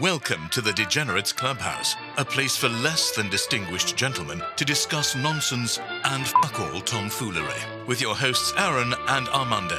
[0.00, 5.78] Welcome to the Degenerates Clubhouse, a place for less than distinguished gentlemen to discuss nonsense
[6.04, 7.60] and fuck all tomfoolery.
[7.86, 9.78] With your hosts Aaron and Armando.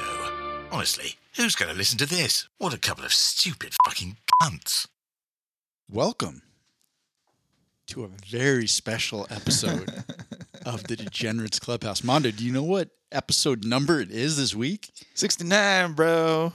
[0.71, 2.47] Honestly, who's going to listen to this?
[2.59, 4.85] What a couple of stupid fucking cunts.
[5.89, 6.43] Welcome
[7.87, 10.03] to a very special episode
[10.67, 12.03] of the Degenerates Clubhouse.
[12.03, 14.91] Mondo, do you know what episode number it is this week?
[15.15, 16.53] 69, bro.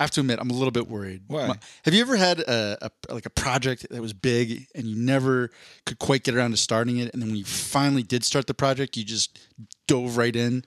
[0.00, 1.22] I have to admit, I'm a little bit worried.
[1.28, 1.54] Why?
[1.84, 5.50] Have you ever had a, a like a project that was big and you never
[5.86, 8.54] could quite get around to starting it, and then when you finally did start the
[8.54, 9.38] project, you just
[9.86, 10.64] dove right in?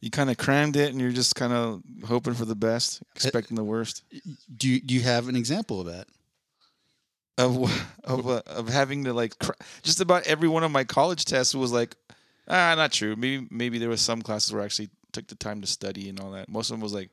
[0.00, 3.56] You kind of crammed it and you're just kind of hoping for the best, expecting
[3.56, 4.04] the worst.
[4.56, 6.06] Do you, do you have an example of that?
[7.36, 7.56] Of
[8.04, 9.52] of uh, of having to like cr-
[9.82, 11.96] just about every one of my college tests was like
[12.46, 13.16] ah not true.
[13.16, 16.20] Maybe maybe there was some classes where I actually took the time to study and
[16.20, 16.48] all that.
[16.48, 17.10] Most of them was like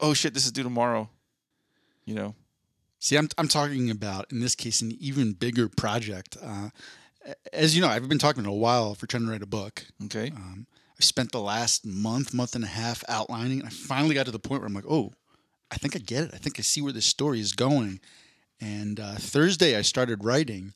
[0.00, 1.08] oh shit this is due tomorrow.
[2.04, 2.34] You know.
[2.98, 6.36] See, I'm I'm talking about in this case an even bigger project.
[6.42, 6.70] Uh,
[7.52, 9.84] as you know, I've been talking a while for trying to write a book.
[10.04, 10.30] Okay.
[10.34, 10.66] Um,
[10.98, 14.32] I spent the last month, month and a half outlining, and I finally got to
[14.32, 15.12] the point where I'm like, oh,
[15.70, 16.30] I think I get it.
[16.34, 18.00] I think I see where this story is going.
[18.60, 20.72] And uh, Thursday, I started writing,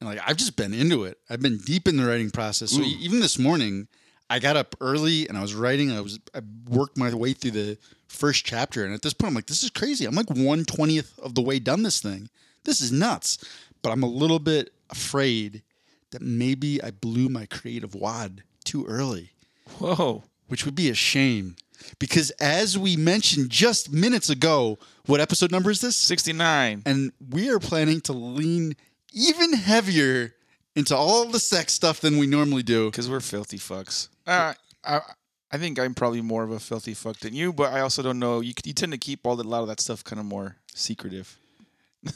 [0.00, 1.18] and like I've just been into it.
[1.28, 2.72] I've been deep in the writing process.
[2.72, 2.84] So Ooh.
[2.84, 3.86] even this morning,
[4.30, 5.90] I got up early and I was writing.
[5.90, 7.78] I was I worked my way through the
[8.08, 10.06] first chapter, and at this point, I'm like, this is crazy.
[10.06, 12.30] I'm like one twentieth of the way done this thing.
[12.64, 13.38] This is nuts.
[13.82, 15.62] But I'm a little bit afraid
[16.10, 19.30] that maybe I blew my creative wad too early
[19.78, 20.24] Whoa.
[20.48, 21.56] which would be a shame.
[21.98, 25.96] Because as we mentioned just minutes ago, what episode number is this?
[25.96, 26.82] 69.
[26.84, 28.76] And we are planning to lean
[29.12, 30.34] even heavier
[30.76, 32.90] into all the sex stuff than we normally do.
[32.90, 34.08] Because we're filthy fucks.
[34.30, 35.00] Uh, I
[35.50, 38.20] I think I'm probably more of a filthy fuck than you, but I also don't
[38.20, 38.40] know.
[38.40, 40.56] You, you tend to keep all that, a lot of that stuff kind of more
[40.72, 41.36] secretive.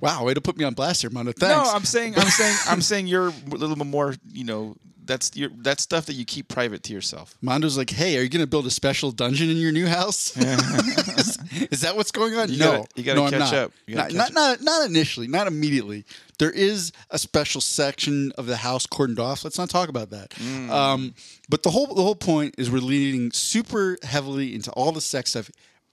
[0.00, 1.32] Wow, way to put me on blast here, Mondo.
[1.32, 1.68] Thanks.
[1.68, 4.14] No, I'm saying I'm saying I'm saying you're a little bit more.
[4.32, 4.76] You know,
[5.08, 7.34] that's your that's stuff that you keep private to yourself.
[7.42, 10.36] Mondo's like, hey, are you going to build a special dungeon in your new house?
[10.36, 12.50] is that what's going on?
[12.50, 13.72] You no, gotta- you gotta no, catch up.
[13.86, 16.04] You gotta not, catch not, not, not initially, not immediately.
[16.38, 19.42] There is a special section of the house cordoned off.
[19.42, 20.30] Let's not talk about that.
[20.30, 20.70] Mm.
[20.70, 21.14] Um,
[21.48, 25.30] but the whole the whole point is we're leaning super heavily into all the sex
[25.30, 25.50] stuff.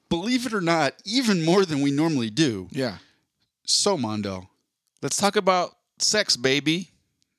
[0.09, 2.67] Believe it or not, even more than we normally do.
[2.71, 2.97] Yeah.
[3.65, 4.49] So Mondo,
[5.01, 6.89] Let's talk about sex, baby.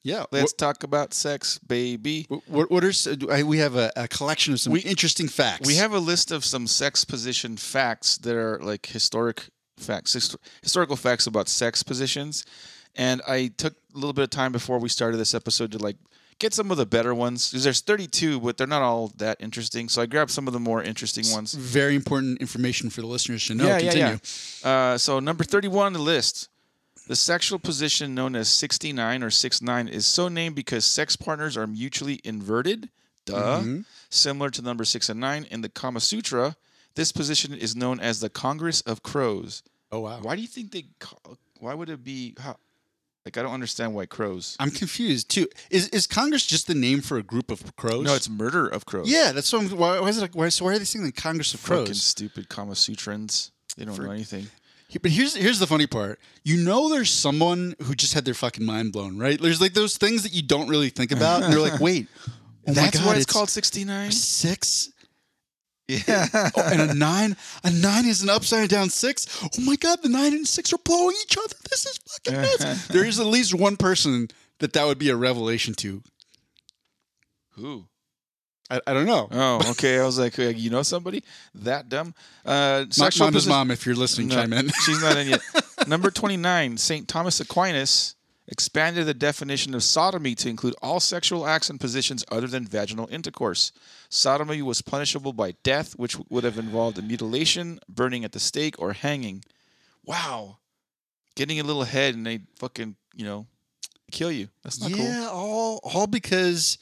[0.03, 0.25] yeah.
[0.31, 2.27] Let's talk about sex, baby.
[2.29, 5.67] what, what, what are we have a, a collection of some We- interesting facts.
[5.67, 9.49] We have a list of some sex position facts that are like historic
[9.79, 12.45] facts, hist- historical facts about sex positions.
[12.95, 15.97] And I took a little bit of time before we started this episode to like
[16.39, 19.89] get some of the better ones because there's 32, but they're not all that interesting.
[19.89, 21.55] So I grabbed some of the more interesting ones.
[21.55, 23.67] very important information for the listeners to know.
[23.67, 23.99] yeah, Continue.
[24.01, 24.19] yeah,
[24.65, 24.71] yeah.
[24.71, 26.49] Uh, so number 31 on the list.
[27.09, 31.67] The sexual position known as 69 or 69 is so named because sex partners are
[31.67, 32.89] mutually inverted.
[33.27, 33.61] Duh.
[33.61, 33.81] Mm-hmm.
[34.11, 36.57] Similar to number 6 and 9 in the Kama Sutra,
[36.97, 39.63] this position is known as the Congress of Crows.
[39.93, 40.19] Oh wow.
[40.21, 40.87] Why do you think they
[41.61, 42.57] why would it be how,
[43.27, 44.57] like I don't understand why crows.
[44.61, 45.49] I'm confused too.
[45.69, 48.05] Is is Congress just the name for a group of crows?
[48.05, 49.11] No, it's murder of crows.
[49.11, 49.33] yeah.
[49.33, 49.63] That's what.
[49.63, 50.37] I'm, why, why is it like?
[50.37, 52.03] Why, so why are they saying the Congress of Fucking Crows?
[52.03, 53.51] stupid Kama Sutrans.
[53.77, 54.47] They don't know anything.
[55.03, 56.21] But here's here's the funny part.
[56.45, 59.41] You know, there's someone who just had their fucking mind blown, right?
[59.41, 62.33] There's like those things that you don't really think about, and they're like, wait, oh
[62.69, 64.13] my That's god, why it's, called 69?
[64.13, 64.91] six.
[65.89, 66.27] Yeah.
[66.35, 69.27] Oh, and a nine, a nine is an upside down six.
[69.45, 71.55] Oh my god, the nine and six are blowing each other.
[71.71, 72.89] This is fucking nuts.
[72.89, 76.03] there is at least one person that that would be a revelation to.
[77.53, 77.87] Who?
[78.69, 79.29] I, I don't know.
[79.31, 79.99] Oh, okay.
[80.01, 81.23] I was like, you know somebody
[81.55, 82.15] that dumb?
[82.45, 84.69] Uh, My, sexual Mondo's posi- mom, if you're listening, No, chime in.
[84.85, 85.41] She's not in yet.
[85.87, 87.07] Number 29, St.
[87.07, 88.17] Thomas Aquinas
[88.49, 93.09] expanded the definition of sodomy to include all sexual acts and positions other than vaginal
[93.11, 93.73] intercourse.
[94.09, 98.77] Sodomy was punishable by death, which would have involved a mutilation, burning at the stake,
[98.79, 99.43] or hanging.
[100.05, 100.59] Wow.
[101.35, 103.47] Getting a little head and they fucking, you know,
[104.11, 104.49] kill you.
[104.63, 105.05] That's not cool.
[105.05, 106.79] yeah, all all because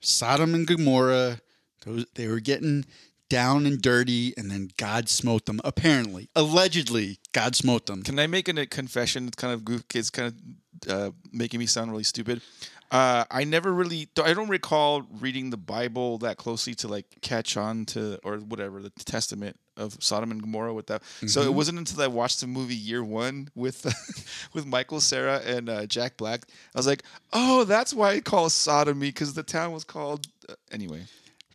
[0.00, 1.40] Sodom and Gomorrah,
[1.84, 2.84] those they were getting
[3.28, 5.60] down and dirty, and then God smote them.
[5.64, 8.02] Apparently, allegedly, God smote them.
[8.02, 9.26] Can I make a confession?
[9.26, 9.82] It's kind of goof.
[9.94, 12.40] It's kind of uh, making me sound really stupid.
[12.90, 14.08] Uh, I never really.
[14.22, 18.80] I don't recall reading the Bible that closely to like catch on to or whatever
[18.80, 21.02] the Testament of Sodom and Gomorrah with that.
[21.26, 23.84] So it wasn't until I watched the movie Year One with
[24.52, 26.46] with Michael Cera and uh, Jack Black.
[26.74, 27.02] I was like,
[27.32, 30.26] oh, that's why it calls sodomy because the town was called.
[30.48, 31.04] Uh, anyway,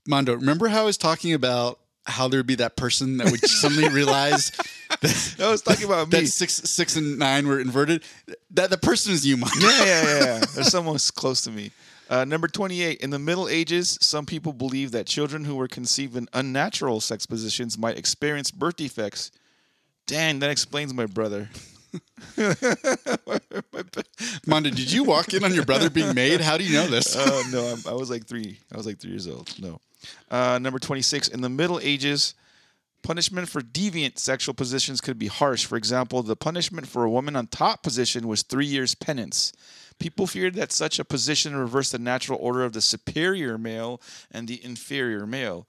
[0.07, 3.87] Mondo, remember how I was talking about how there'd be that person that would suddenly
[3.93, 4.51] realize
[5.39, 6.19] I was talking about me.
[6.19, 8.03] that six six and nine were inverted.
[8.51, 9.51] That the person is you, Mike.
[9.59, 10.39] yeah, yeah, yeah, yeah.
[10.53, 11.71] There's someone close to me.
[12.09, 12.99] Uh, number 28.
[12.99, 17.25] In the Middle Ages, some people believed that children who were conceived in unnatural sex
[17.25, 19.31] positions might experience birth defects.
[20.07, 21.49] Dang, that explains my brother.
[24.45, 26.41] Mondo, did you walk in on your brother being made?
[26.41, 27.15] How do you know this?
[27.17, 28.59] Oh no, I'm, I was like three.
[28.73, 29.53] I was like three years old.
[29.59, 29.79] No.
[30.29, 31.29] Uh, number 26.
[31.29, 32.33] In the Middle Ages,
[33.03, 35.65] punishment for deviant sexual positions could be harsh.
[35.65, 39.53] For example, the punishment for a woman on top position was three years penance.
[39.99, 44.01] People feared that such a position reversed the natural order of the superior male
[44.31, 45.67] and the inferior male,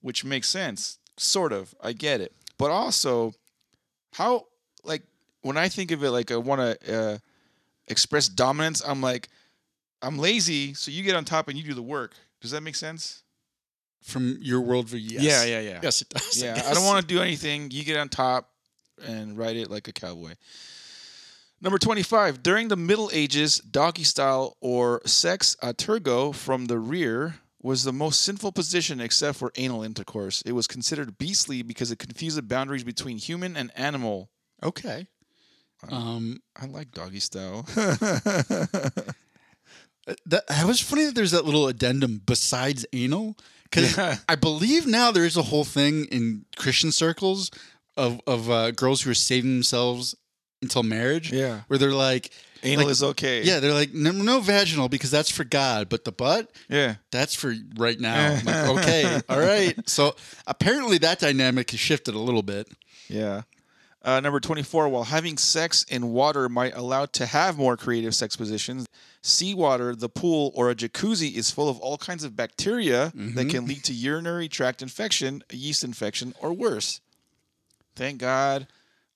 [0.00, 0.98] which makes sense.
[1.16, 1.74] Sort of.
[1.82, 2.32] I get it.
[2.58, 3.32] But also,
[4.14, 4.46] how,
[4.82, 5.02] like,
[5.42, 7.18] when I think of it, like, I want to uh,
[7.86, 9.28] express dominance, I'm like,
[10.02, 12.14] I'm lazy, so you get on top and you do the work.
[12.40, 13.22] Does that make sense?
[14.02, 15.22] From your worldview, yes.
[15.22, 15.80] Yeah, yeah, yeah.
[15.82, 16.42] Yes, it does.
[16.42, 17.70] Yeah, I don't want to do anything.
[17.70, 18.50] You get on top
[19.06, 20.34] and ride it like a cowboy.
[21.60, 22.42] Number 25.
[22.42, 27.92] During the Middle Ages, doggy style or sex a tergo from the rear was the
[27.92, 30.40] most sinful position except for anal intercourse.
[30.42, 34.30] It was considered beastly because it confused the boundaries between human and animal.
[34.62, 35.06] Okay.
[35.90, 37.62] Um, I like doggy style.
[37.74, 39.04] that,
[40.26, 43.36] that was funny that there's that little addendum besides anal
[43.70, 44.16] because Yeah.
[44.28, 47.50] I believe now there is a whole thing in Christian circles
[47.96, 50.14] of of uh, girls who are saving themselves
[50.62, 51.32] until marriage.
[51.32, 51.60] Yeah.
[51.68, 52.30] where they're like,
[52.62, 53.42] anal like- is okay.
[53.42, 56.96] yeah, they're like, no, no vaginal because that's for God, but the butt, Yeah.
[57.10, 58.38] that's for right now.
[58.44, 59.74] Like, okay, all right.
[59.88, 60.14] So
[60.46, 62.68] apparently that dynamic has shifted a little bit.
[63.08, 63.42] Yeah.
[64.02, 68.34] Uh, number 24, while having sex in water might allow to have more creative sex
[68.34, 68.86] positions,
[69.22, 73.66] seawater, the pool, or a jacuzzi is full of all kinds of bacteria that can
[73.66, 77.00] lead to urinary tract infection, a yeast infection, or worse.
[77.94, 78.68] Thank God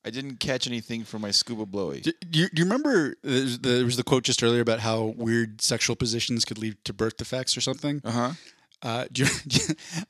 [0.04, 2.00] I didn't catch anything from my scuba blowy.
[2.02, 5.96] Do you, do you remember there was the quote just earlier about how weird sexual
[5.96, 8.02] positions could lead to birth defects or something?
[8.04, 8.30] Uh huh.
[8.84, 9.26] Uh, you,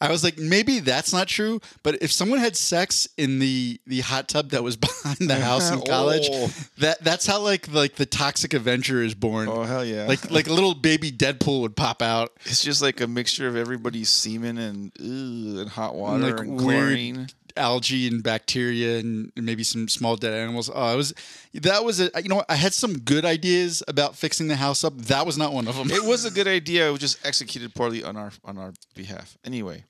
[0.01, 1.61] I was like, maybe that's not true.
[1.85, 5.71] But if someone had sex in the the hot tub that was behind the house
[5.71, 6.51] in college, Oh.
[6.79, 9.49] that that's how like like the toxic Avenger is born.
[9.49, 10.07] Oh, hell yeah.
[10.07, 12.33] Like like a little baby Deadpool would pop out.
[12.45, 17.29] it's just like a mixture of everybody's semen and, and hot water like, and chlorine.
[17.57, 20.71] Algae and bacteria and maybe some small dead animals.
[20.73, 21.15] Oh, it was
[21.55, 22.45] that was a you know?
[22.49, 24.97] I had some good ideas about fixing the house up.
[24.99, 25.91] That was not one of them.
[25.91, 26.89] It was a good idea.
[26.89, 29.37] It was just executed poorly on our on our behalf.
[29.45, 29.85] Anyway,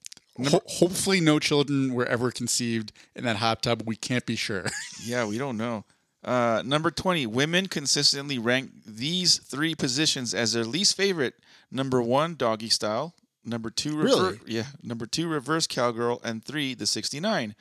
[0.51, 3.83] Ho- hopefully, no children were ever conceived in that hot tub.
[3.87, 4.67] We can't be sure.
[5.05, 5.85] yeah, we don't know.
[6.25, 11.35] Uh, number twenty, women consistently rank these three positions as their least favorite.
[11.71, 13.15] Number one, doggy style.
[13.45, 14.39] Number two, rever- Really?
[14.47, 14.65] yeah.
[14.83, 17.55] Number two, reverse cowgirl, and three, the sixty-nine.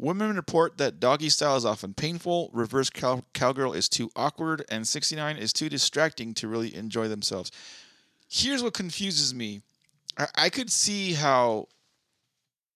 [0.00, 4.86] Women report that doggy style is often painful, reverse cow- cowgirl is too awkward, and
[4.86, 7.50] 69 is too distracting to really enjoy themselves.
[8.28, 9.62] Here's what confuses me.
[10.16, 11.66] I, I could see how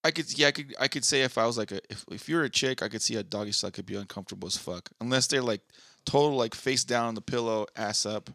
[0.03, 2.29] I could yeah, I could I could say if I was like a if, if
[2.29, 4.91] you're a chick, I could see a doggy style could be uncomfortable as fuck.
[5.01, 5.61] Unless they're like
[6.05, 8.31] total like face down on the pillow, ass up.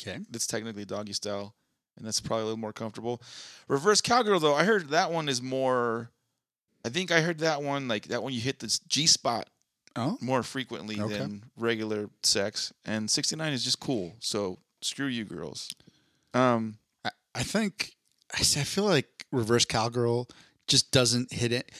[0.00, 0.18] Okay.
[0.30, 1.54] That's technically doggy style.
[2.02, 3.22] And that's probably a little more comfortable.
[3.68, 6.10] Reverse cowgirl though, I heard that one is more
[6.84, 9.48] I think I heard that one like that one you hit the G spot
[9.94, 10.18] Oh.
[10.20, 11.18] more frequently Okay.
[11.18, 12.72] than regular sex.
[12.84, 14.16] And 69 is just cool.
[14.18, 15.72] So screw you girls.
[16.34, 17.92] Um I, I think
[18.34, 20.26] I feel like reverse cowgirl
[20.66, 21.70] just doesn't hit it.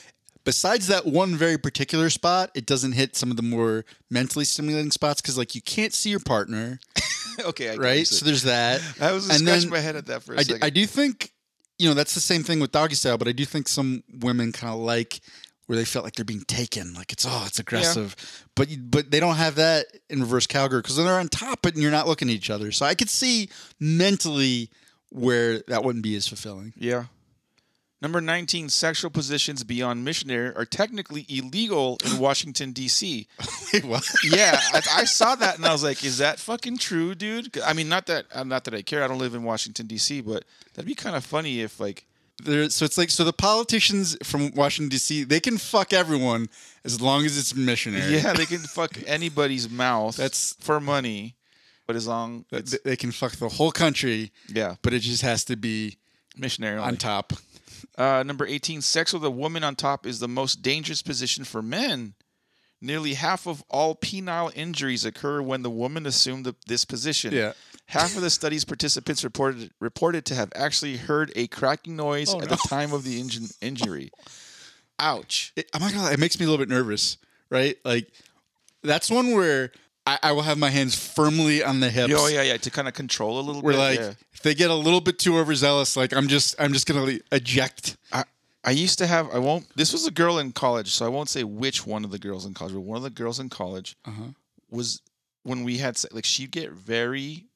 [0.45, 4.91] Besides that one very particular spot, it doesn't hit some of the more mentally stimulating
[4.91, 6.81] spots because like you can't see your partner,
[7.41, 8.07] okay, I right?
[8.07, 8.81] So there's that.
[9.01, 10.65] I was and scratching my head at that for a I second.
[10.65, 11.33] I do think,
[11.79, 14.53] you know, that's the same thing with doggy style, but I do think some women
[14.53, 15.21] kind of like
[15.67, 18.17] where they felt like they're being taken, like it's oh, it's aggressive,
[18.57, 21.91] but but they don't have that in reverse cowgirl because they're on top, and you're
[21.91, 22.73] not looking at each other.
[22.73, 24.71] So I could see mentally
[25.11, 26.73] where that wouldn't be as fulfilling.
[26.77, 27.05] Yeah.
[28.03, 33.29] Number 19, sexual positions beyond missionary are technically illegal in Washington, D.C.
[33.73, 34.05] Wait, what?
[34.25, 37.57] Yeah, I, I saw that and I was like, is that fucking true, dude?
[37.63, 39.05] I mean, not that uh, not that I care.
[39.05, 40.45] I don't live in Washington, D.C., but
[40.75, 42.05] that'd be kind of funny if, like,
[42.43, 45.23] There, so it's like so the politicians from Washington D.C.
[45.23, 46.49] they can fuck everyone
[46.85, 48.17] as long as it's missionary.
[48.17, 51.37] yeah, they can fuck anybody's mouth That's- for money,
[51.87, 55.45] but as long Th- they can fuck the whole country, yeah, but it just has
[55.45, 55.99] to be
[56.37, 57.33] missionary on top.
[57.99, 61.61] Uh, number 18, sex with a woman on top is the most dangerous position for
[61.63, 62.15] men.
[62.81, 67.33] Nearly half of all penile injuries occur when the woman assumed the, this position.
[67.33, 67.53] Yeah.
[67.87, 72.39] Half of the study's participants reported reported to have actually heard a cracking noise Oh,
[72.41, 72.57] at no.
[72.57, 74.11] the time of the inju- injury.
[74.99, 75.53] Ouch.
[75.57, 77.19] It, I'm not gonna lie, it makes me a little bit nervous,
[77.51, 77.77] right?
[77.85, 78.09] Like
[78.83, 79.71] that's one where
[80.07, 82.13] I, I will have my hands firmly on the hips.
[82.17, 83.79] Oh yeah, yeah, to kind of control a little Where bit.
[83.79, 84.13] like yeah.
[84.33, 87.97] if they get a little bit too overzealous, like I'm just I'm just gonna eject.
[88.13, 88.25] I,
[88.65, 91.29] I used to have I won't this was a girl in college, so I won't
[91.29, 93.97] say which one of the girls in college, but one of the girls in college
[94.05, 94.31] Uh-huh.
[94.71, 95.01] was
[95.45, 97.47] when we had like she'd get very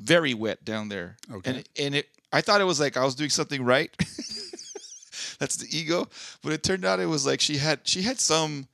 [0.00, 1.16] very wet down there.
[1.32, 1.50] Okay.
[1.50, 3.90] And and it I thought it was like I was doing something right.
[5.38, 6.08] That's the ego,
[6.42, 8.66] but it turned out it was like she had she had some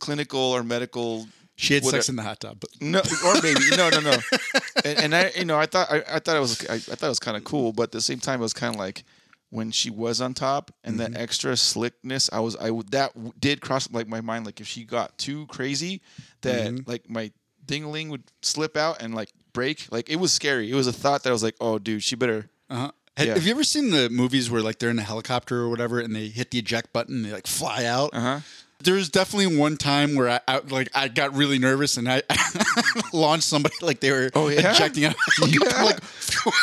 [0.00, 1.26] clinical or medical
[1.60, 2.60] She had sex a- in the hot tub.
[2.60, 4.16] But no, or maybe no, no, no.
[4.84, 7.02] And, and I, you know, I thought I, I thought it was I, I thought
[7.06, 9.02] it was kind of cool, but at the same time, it was kind of like
[9.50, 12.30] when she was on top and that extra slickness.
[12.32, 14.46] I was I that did cross like my mind.
[14.46, 16.00] Like if she got too crazy,
[16.42, 17.32] that like my
[17.66, 19.86] dingling would slip out and like break.
[19.90, 20.70] Like it was scary.
[20.70, 22.48] It was a thought that I was like, oh, dude, she better.
[22.70, 22.92] uh-huh.
[23.16, 23.34] Have, Yeah.
[23.34, 26.14] have you ever seen the movies where like they're in a helicopter or whatever and
[26.14, 28.10] they hit the eject button and they like fly out?
[28.12, 28.40] Uh huh.
[28.84, 32.22] There's definitely one time where I, I like I got really nervous and I,
[33.12, 34.72] launched somebody like they were Oh, yeah?
[34.72, 35.16] ejecting out.
[35.48, 35.82] Yeah.
[35.84, 36.00] like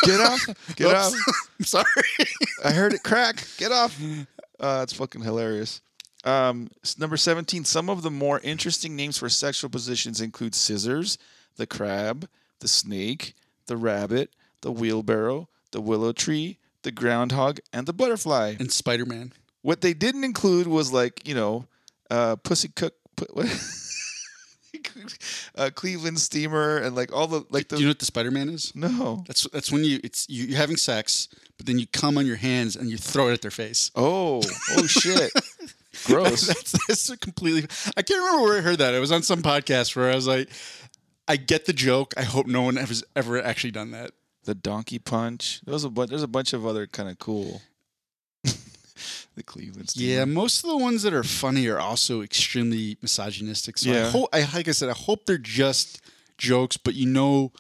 [0.03, 0.75] Get off!
[0.75, 1.13] Get off!
[1.60, 1.86] I'm sorry.
[2.63, 3.45] I heard it crack.
[3.57, 4.00] Get off.
[4.60, 5.81] Uh, that's fucking hilarious.
[6.24, 7.65] Um, number 17.
[7.65, 11.17] Some of the more interesting names for sexual positions include scissors,
[11.57, 12.27] the crab,
[12.62, 13.34] the snake,
[13.67, 14.31] the rabbit,
[14.62, 18.55] the wheelbarrow, the willow tree, the groundhog, and the butterfly.
[18.60, 19.34] and Spider Man.
[19.62, 21.65] What they didn't include was like, you know,
[22.09, 22.93] uh, pussy cook,
[25.55, 28.31] uh, Cleveland steamer, and like all the, like the, Do you know what the Spider
[28.31, 28.74] Man is?
[28.75, 29.24] no.
[29.27, 32.35] That's that's when you it's you, you're having sex, but then you come on your
[32.35, 33.91] hands and you throw it at their face.
[33.95, 35.31] Oh, oh shit.
[36.05, 36.47] Gross.
[36.47, 37.67] that's, that's a completely.
[37.95, 38.93] I can't remember where I heard that.
[38.93, 40.50] It was on some podcast where I was like,
[41.27, 42.13] I get the joke.
[42.17, 44.12] I hope no one has ever actually done that.
[44.43, 45.62] the donkey punch.
[45.65, 46.09] There's a bunch.
[46.09, 47.62] There's a bunch of other kind of cool.
[49.36, 49.89] The Cleveland.
[49.89, 50.12] Steamer.
[50.13, 53.77] Yeah, most of the ones that are funny are also extremely misogynistic.
[53.77, 54.12] So I Yeah.
[54.12, 56.01] hope, I, like I said, I hope they're just
[56.38, 57.51] jokes, but you know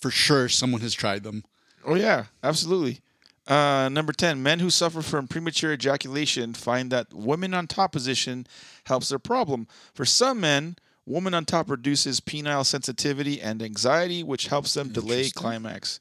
[0.00, 1.44] for sure someone has tried them.
[1.84, 3.00] Oh yeah, absolutely.
[3.46, 8.46] Uh, number ten: Men who suffer from premature ejaculation find that women on top position
[8.84, 9.66] helps their problem.
[9.94, 15.28] For some men, woman on top reduces penile sensitivity and anxiety, which helps them delay
[15.28, 16.00] climax.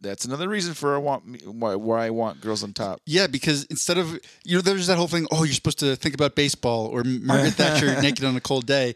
[0.00, 3.00] That's another reason for I want me- why, why I want girls on top.
[3.06, 5.26] Yeah, because instead of you know, there's that whole thing.
[5.30, 8.94] Oh, you're supposed to think about baseball or Margaret Thatcher naked on a cold day.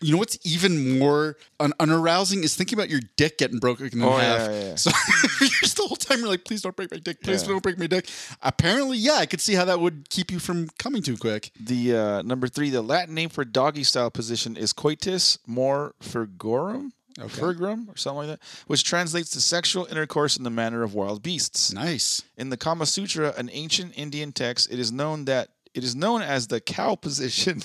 [0.00, 4.00] You know what's even more un- unarousing is thinking about your dick getting broken in
[4.00, 4.48] Oh, half.
[4.48, 4.74] yeah, yeah.
[4.76, 4.90] So
[5.40, 7.20] you're just the whole time you're like, please don't break my dick.
[7.20, 7.48] Please Yeah.
[7.48, 8.08] don't break my dick.
[8.40, 11.50] Apparently, yeah, I could see how that would keep you from coming too quick.
[11.58, 16.92] The uh, number three, the Latin name for doggy style position is coitus more ferarum,
[17.20, 17.42] Okay.
[17.42, 21.72] or something like that, which translates to sexual intercourse in the manner of wild beasts.
[21.72, 22.22] Nice.
[22.36, 26.22] In the Kama Sutra, an ancient Indian text, it is known that it is known
[26.22, 27.62] as the cow position.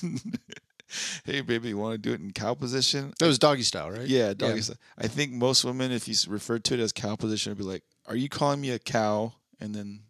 [1.26, 3.14] hey, baby, you want to do it in cow position?
[3.20, 4.08] That was doggy style, right?
[4.08, 4.78] Yeah, doggy style.
[4.98, 7.84] I think most women, if you refer to it as cow position, would be like,
[8.08, 10.02] "Are you calling me a cow?" And then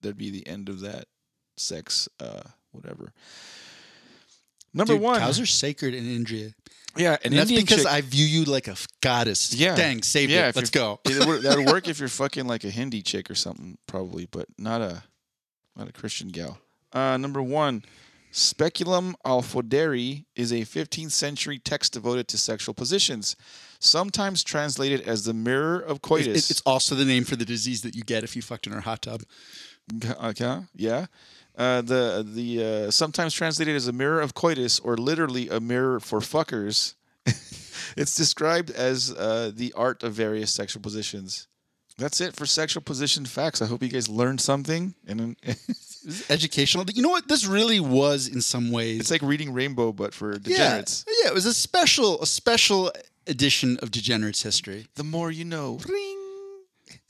[0.00, 1.06] there'd be the end of that
[1.56, 3.12] sex, uh, whatever.
[4.74, 6.54] Number Dude, one, cows are sacred in India.
[6.96, 9.54] Yeah, And an that's Indian because chick- I view you like a f- goddess.
[9.54, 9.74] Yeah.
[9.74, 10.48] Dang, saved Yeah, it.
[10.50, 11.00] if Let's you're- go.
[11.10, 14.26] It would- that would work if you're fucking like a Hindi chick or something, probably,
[14.26, 15.04] but not a
[15.76, 16.58] not a Christian gal.
[16.92, 17.82] Uh, number one,
[18.34, 23.36] Speculum al foderi is a 15th century text devoted to sexual positions,
[23.78, 26.50] sometimes translated as the mirror of It- coitus.
[26.50, 28.80] it's also the name for the disease that you get if you fucked in our
[28.80, 29.22] hot tub.
[30.04, 31.06] Okay, yeah.
[31.56, 36.00] Uh, the the uh, sometimes translated as a mirror of coitus or literally a mirror
[36.00, 36.94] for fuckers.
[37.96, 41.48] it's described as uh, the art of various sexual positions.
[41.98, 43.60] That's it for sexual position facts.
[43.60, 44.94] I hope you guys learned something.
[45.06, 45.36] And
[46.30, 46.84] educational.
[46.92, 47.28] You know what?
[47.28, 49.00] This really was in some ways.
[49.00, 51.04] it's like reading Rainbow, but for yeah, degenerates.
[51.22, 51.28] yeah.
[51.28, 52.90] It was a special, a special
[53.26, 54.86] edition of Degenerates history.
[54.94, 55.78] The more you know.
[55.86, 56.18] Ring.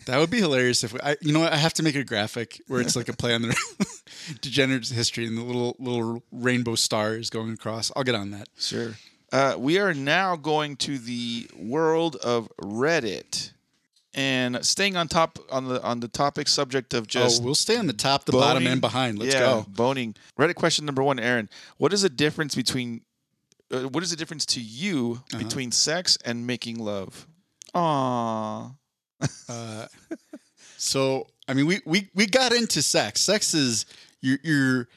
[0.06, 1.52] That would be hilarious if we, I, you know what?
[1.52, 3.48] I have to make a graphic where it's like a play on the
[4.40, 7.90] Degenerates history and the little little rainbow star is going across.
[7.96, 8.48] I'll get on that.
[8.58, 8.94] Sure.
[9.32, 13.52] Uh, we are now going to the world of Reddit,
[14.14, 17.76] and staying on top on the on the topic subject of just oh, we'll stay
[17.78, 19.18] on the top, the bottom, and behind.
[19.18, 19.66] Let's yeah, go.
[19.68, 20.14] Boning.
[20.38, 21.48] Reddit question number one, Aaron.
[21.78, 23.00] What is the difference between
[23.72, 25.42] uh, what is the difference to you Uh-huh.
[25.42, 27.26] between sex and making love?
[27.74, 28.74] Aww.
[29.48, 29.86] Uh,
[30.76, 33.20] so I mean, we, we we got into sex.
[33.20, 33.86] Sex is
[34.22, 34.88] you're, you're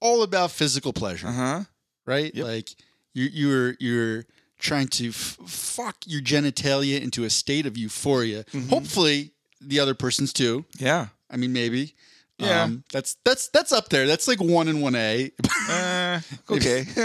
[0.00, 1.60] all about physical pleasure, Uh huh.
[2.06, 2.34] right?
[2.34, 2.44] Yep.
[2.44, 2.70] Like
[3.14, 4.24] you you're you're
[4.58, 8.44] trying to f- fuck your genitalia into a state of euphoria.
[8.44, 8.68] Mm-hmm.
[8.70, 9.30] Hopefully,
[9.60, 10.64] the other person's too.
[10.78, 11.08] Yeah.
[11.30, 11.94] I mean, maybe.
[12.38, 12.62] Yeah.
[12.64, 14.06] Um, that's that's that's up there.
[14.08, 15.30] That's like one and one A.
[15.70, 16.84] Uh, okay.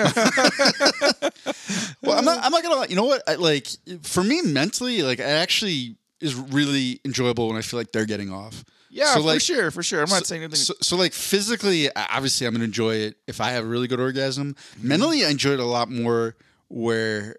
[2.01, 2.43] well, I'm not.
[2.43, 2.75] I'm not gonna.
[2.75, 2.87] lie.
[2.89, 3.21] You know what?
[3.27, 3.67] I, like
[4.01, 8.31] for me, mentally, like it actually is really enjoyable when I feel like they're getting
[8.31, 8.63] off.
[8.89, 10.01] Yeah, So, for like- sure, for sure.
[10.01, 10.57] I'm not saying anything.
[10.59, 13.99] So, so like physically, obviously, I'm gonna enjoy it if I have a really good
[13.99, 14.53] orgasm.
[14.55, 14.87] Mm-hmm.
[14.87, 16.35] Mentally, I enjoy it a lot more
[16.67, 17.35] where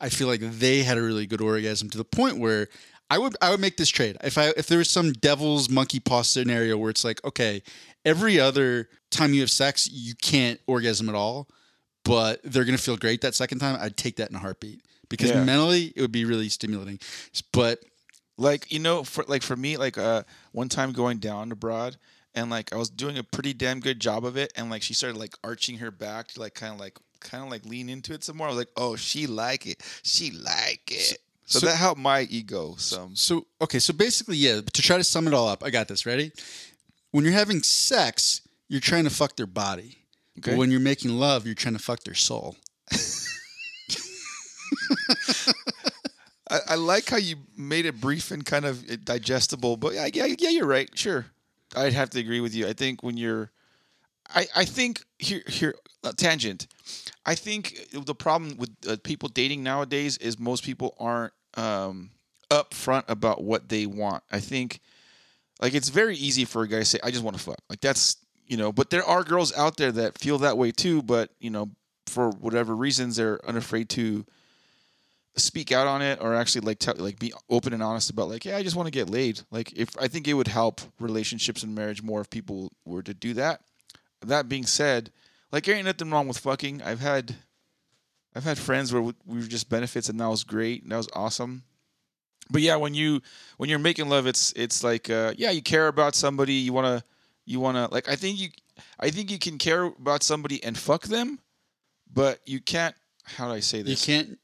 [0.00, 2.68] I feel like they had a really good orgasm to the point where
[3.08, 6.00] I would I would make this trade if I if there was some devil's monkey
[6.00, 7.62] paw scenario where it's like okay,
[8.04, 11.48] every other time you have sex you can't orgasm at all,
[12.04, 13.78] but they're gonna feel great that second time.
[13.80, 15.44] I'd take that in a heartbeat because Yeah.
[15.44, 16.98] mentally it would be really stimulating.
[17.52, 17.78] But
[18.38, 21.96] like you know for like for me like uh one time going down abroad
[22.34, 24.92] and like i was doing a pretty damn good job of it and like she
[24.94, 28.12] started like arching her back to like kind of like kind of like lean into
[28.12, 31.66] it some more i was like oh she like it she like it so, so-
[31.66, 34.60] that helped my ego some So okay, so basically, yeah.
[34.60, 36.04] To try to sum it all up, I got this.
[36.04, 36.32] Ready?
[37.12, 39.98] When you're having sex, you're trying to fuck their body.
[40.38, 40.50] Okay.
[40.50, 42.56] But when you're making love, you're trying to fuck their soul.
[46.50, 50.08] I, I like how you made it brief and kind of uh, digestible but yeah,
[50.12, 50.88] yeah yeah you're right.
[50.96, 51.26] Sure.
[51.74, 52.66] I'd have to agree with you.
[52.66, 53.50] I think when you're
[54.34, 55.74] i i think here here
[56.04, 56.66] uh, tangent.
[57.24, 62.10] I think the problem with uh, people dating nowadays is most people aren't um
[62.50, 64.22] upfront about what they want.
[64.30, 64.80] I think
[65.60, 67.58] like it's very easy for a guy to say i just want to fuck.
[67.68, 71.02] Like that's you know but there are girls out there that feel that way too
[71.02, 71.70] but you know
[72.06, 74.24] for whatever reasons they're unafraid to
[75.36, 78.44] speak out on it or actually like tell like be open and honest about like
[78.44, 81.62] yeah I just want to get laid like if I think it would help relationships
[81.62, 83.60] and marriage more if people were to do that
[84.22, 85.10] that being said
[85.52, 87.36] like there ain't nothing wrong with fucking I've had
[88.34, 90.96] I've had friends where we we were just benefits and that was great and that
[90.96, 91.64] was awesome
[92.50, 93.20] but yeah when you
[93.58, 96.86] when you're making love it's it's like uh yeah you care about somebody you want
[96.86, 97.04] to
[97.44, 98.48] you want to like I think you
[98.98, 101.40] I think you can care about somebody and fuck them
[102.10, 102.94] but you can't
[103.26, 104.06] how do I say this?
[104.06, 104.38] You can't.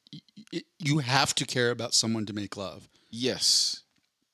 [0.79, 2.89] You have to care about someone to make love.
[3.11, 3.83] Yes.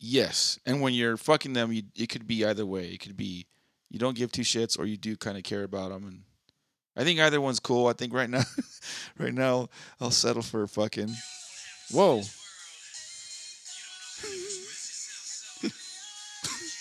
[0.01, 0.59] Yes.
[0.67, 2.89] And when you're fucking them, you, it could be either way.
[2.89, 3.47] It could be
[3.91, 6.07] you don't give two shits or you do kind of care about them.
[6.07, 6.23] And
[6.97, 7.87] I think either one's cool.
[7.87, 8.43] I think right now,
[9.19, 9.69] right now,
[10.01, 11.15] I'll settle for fucking.
[11.93, 12.23] Whoa.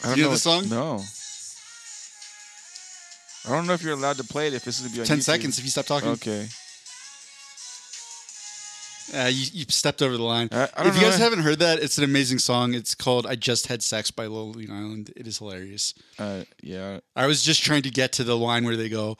[0.03, 0.69] I You know the song?
[0.69, 1.01] No.
[3.45, 5.05] I don't know if you're allowed to play it if this is gonna be on
[5.07, 5.23] Ten YouTube.
[5.23, 6.10] seconds if you stop talking.
[6.10, 6.47] Okay.
[9.13, 10.49] Uh, you, you stepped over the line.
[10.51, 12.73] I- I don't if you guys haven't heard that, it's an amazing song.
[12.73, 15.11] It's called "I Just Had Sex" by Lonely Island.
[15.15, 15.93] It is hilarious.
[16.19, 16.99] Uh, yeah.
[17.15, 19.17] I was just trying to get to the line where they go.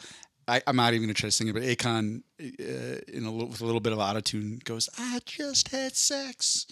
[0.48, 3.48] I, I'm not even gonna try to sing it, but Akon, uh, in a little,
[3.50, 6.68] with a little bit of autotune, goes, "I just had sex,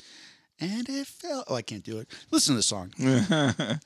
[0.60, 2.10] and it felt." Oh, I can't do it.
[2.32, 2.92] Listen to the song.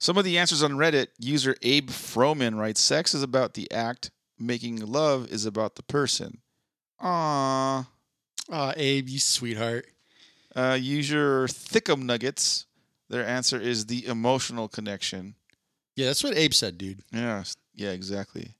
[0.00, 4.10] Some of the answers on Reddit, user Abe Froman writes, Sex is about the act,
[4.36, 6.38] making love is about the person.
[7.00, 7.86] Aww.
[8.52, 9.86] Oh, Abe, you sweetheart.
[10.54, 12.66] Uh, user Thickum Nuggets,
[13.08, 15.34] their answer is the emotional connection.
[15.96, 17.02] Yeah, that's what Abe said, dude.
[17.10, 18.54] Yeah, yeah, exactly.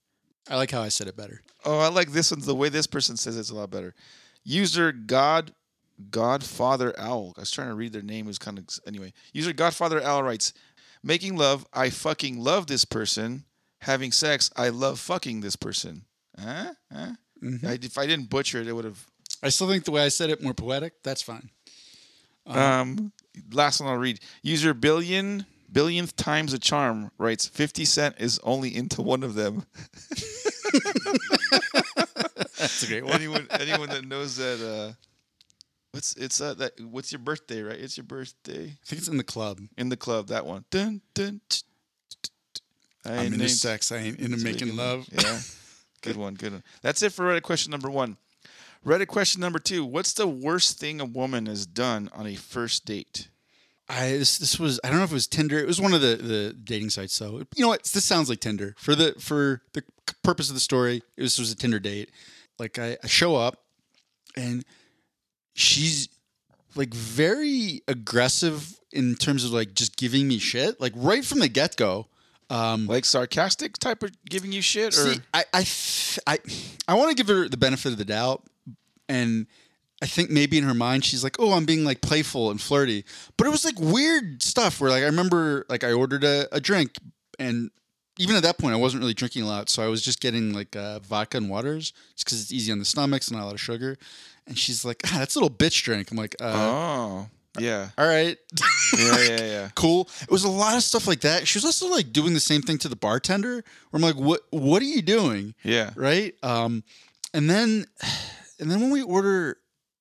[0.48, 1.42] I like how I said it better.
[1.64, 2.40] Oh, I like this one.
[2.40, 3.94] The way this person says it's a lot better.
[4.44, 5.52] User God
[6.11, 7.35] Godfather Owl.
[7.37, 8.24] I was trying to read their name.
[8.24, 9.12] It was kind of anyway.
[9.33, 10.52] User Godfather Owl writes,
[11.02, 13.44] "Making love, I fucking love this person.
[13.83, 16.07] Having sex, I love fucking this person."
[16.38, 16.72] Huh?
[16.90, 17.12] Huh?
[17.42, 17.64] Mhm.
[17.64, 19.07] I, if I didn't butcher it, it would have.
[19.42, 21.02] I still think the way I said it more poetic.
[21.02, 21.50] That's fine.
[22.46, 23.12] Um,
[23.52, 24.20] last one I'll read.
[24.42, 29.64] User billion billionth times a charm writes, 50 Cent is only into one of them."
[32.59, 34.92] That's a great anyone anyone that knows that uh
[35.90, 39.16] what's it's uh that what's your birthday right it's your birthday I think it's in
[39.16, 39.61] the club.
[39.76, 41.40] in the club that one dun, dun.
[43.05, 43.90] I ain't into sex.
[43.90, 45.09] I ain't into making love.
[45.11, 45.40] yeah
[46.02, 48.16] good one good one that's it for reddit question number one
[48.85, 52.85] reddit question number two what's the worst thing a woman has done on a first
[52.85, 53.29] date
[53.88, 55.59] I this this was I don't know if it was Tinder.
[55.59, 57.14] It was one of the the dating sites.
[57.14, 57.83] So you know what?
[57.85, 59.83] This sounds like Tinder for the for the
[60.23, 61.03] purpose of the story.
[61.16, 62.11] This was a Tinder date.
[62.59, 63.59] Like I, I show up,
[64.37, 64.64] and
[65.55, 66.09] she's
[66.75, 70.81] like very aggressive in terms of like just giving me shit.
[70.81, 72.07] Like right from the get go.
[72.51, 75.66] Um, like sarcastic type of giving you shit or See, I I
[76.27, 76.38] I,
[76.87, 78.45] I want to give her the benefit of the doubt,
[79.08, 79.46] and
[80.02, 83.04] I think maybe in her mind she's like, "Oh, I'm being like playful and flirty,"
[83.36, 84.80] but it was like weird stuff.
[84.80, 86.96] Where like I remember like I ordered a, a drink,
[87.38, 87.70] and
[88.18, 90.52] even at that point I wasn't really drinking a lot, so I was just getting
[90.52, 93.46] like uh, vodka and waters, just because it's easy on the stomachs and not a
[93.46, 93.96] lot of sugar.
[94.46, 97.90] And she's like, ah, "That's a little bitch drink." I'm like, uh, oh Yeah.
[97.96, 98.36] All right.
[98.98, 99.68] Yeah, yeah, yeah.
[99.74, 100.08] cool.
[100.22, 101.46] It was a lot of stuff like that.
[101.46, 103.62] She was also like doing the same thing to the bartender.
[103.90, 105.54] Where I'm like, what What are you doing?
[105.62, 105.90] Yeah.
[105.94, 106.34] Right.
[106.42, 106.82] Um,
[107.34, 107.86] and then,
[108.62, 109.59] and then when we order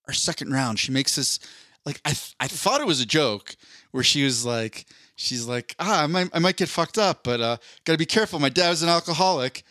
[0.08, 1.40] our second round, she makes this
[1.86, 3.56] like I th- I thought it was a joke
[3.92, 7.42] where she was like she's like ah I might I might get fucked up, but
[7.42, 8.40] uh, gotta be careful.
[8.40, 9.64] My dad was an alcoholic,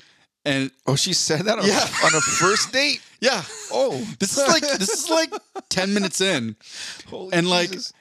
[0.45, 1.79] and Oh, she said that on, Yeah.
[2.05, 3.01] on a first date.
[3.21, 3.43] yeah.
[3.73, 5.31] Oh, This is like this is like
[5.71, 6.57] ten minutes in,
[7.09, 7.93] Holy and like Jesus.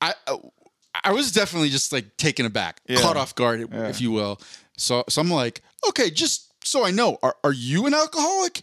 [0.00, 0.14] I
[1.04, 3.00] I was definitely just like taken aback, Yeah.
[3.00, 3.88] caught off guard, Yeah.
[3.88, 4.40] if you will.
[4.76, 8.62] So so I'm like, okay, just so I know, are are you an alcoholic?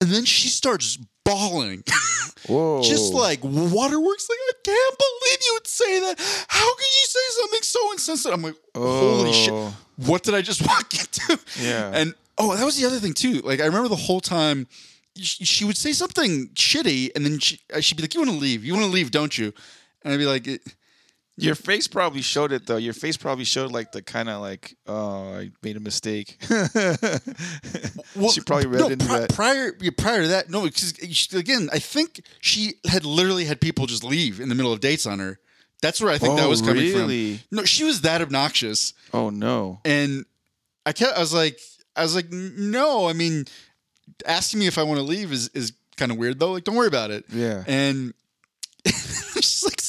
[0.00, 1.82] And then she starts bawling,
[2.46, 4.28] whoa, just like waterworks.
[4.28, 6.44] Like I can't believe you would say that.
[6.48, 8.34] How could you say something so insensitive?
[8.34, 9.74] I'm like, holy shit, Oh.
[9.96, 11.38] what did I just walk into?
[11.60, 11.90] Yeah.
[11.94, 13.40] And oh, that was the other thing too.
[13.40, 14.66] Like I remember the whole time
[15.16, 18.32] she, she would say something shitty, and then she, uh, she'd be like, "You want
[18.32, 18.64] to leave?
[18.64, 19.52] You want to leave, don't you?"
[20.02, 20.58] And I'd be like, "Eh,
[21.36, 22.76] Your face probably showed it though.
[22.76, 26.36] Your face probably showed like the kind of like, oh, I made a mistake.
[28.32, 29.34] she probably read no, into pri- that.
[29.34, 30.92] Prior, yeah, prior to that, no, because
[31.34, 35.06] again, I think she had literally had people just leave in the middle of dates
[35.06, 35.38] on her.
[35.82, 37.36] That's where I think that Oh, was coming really?
[37.38, 37.58] from.
[37.58, 39.80] No, she was that obnoxious, oh no.
[39.84, 40.24] and
[40.86, 41.16] I kept.
[41.16, 41.58] I was like,
[41.96, 43.08] I was like, no.
[43.08, 43.44] I mean,
[44.24, 46.52] asking me if I want to leave is is kind of weird though.
[46.52, 47.24] Like, don't worry about it.
[47.28, 47.64] Yeah.
[47.66, 48.14] And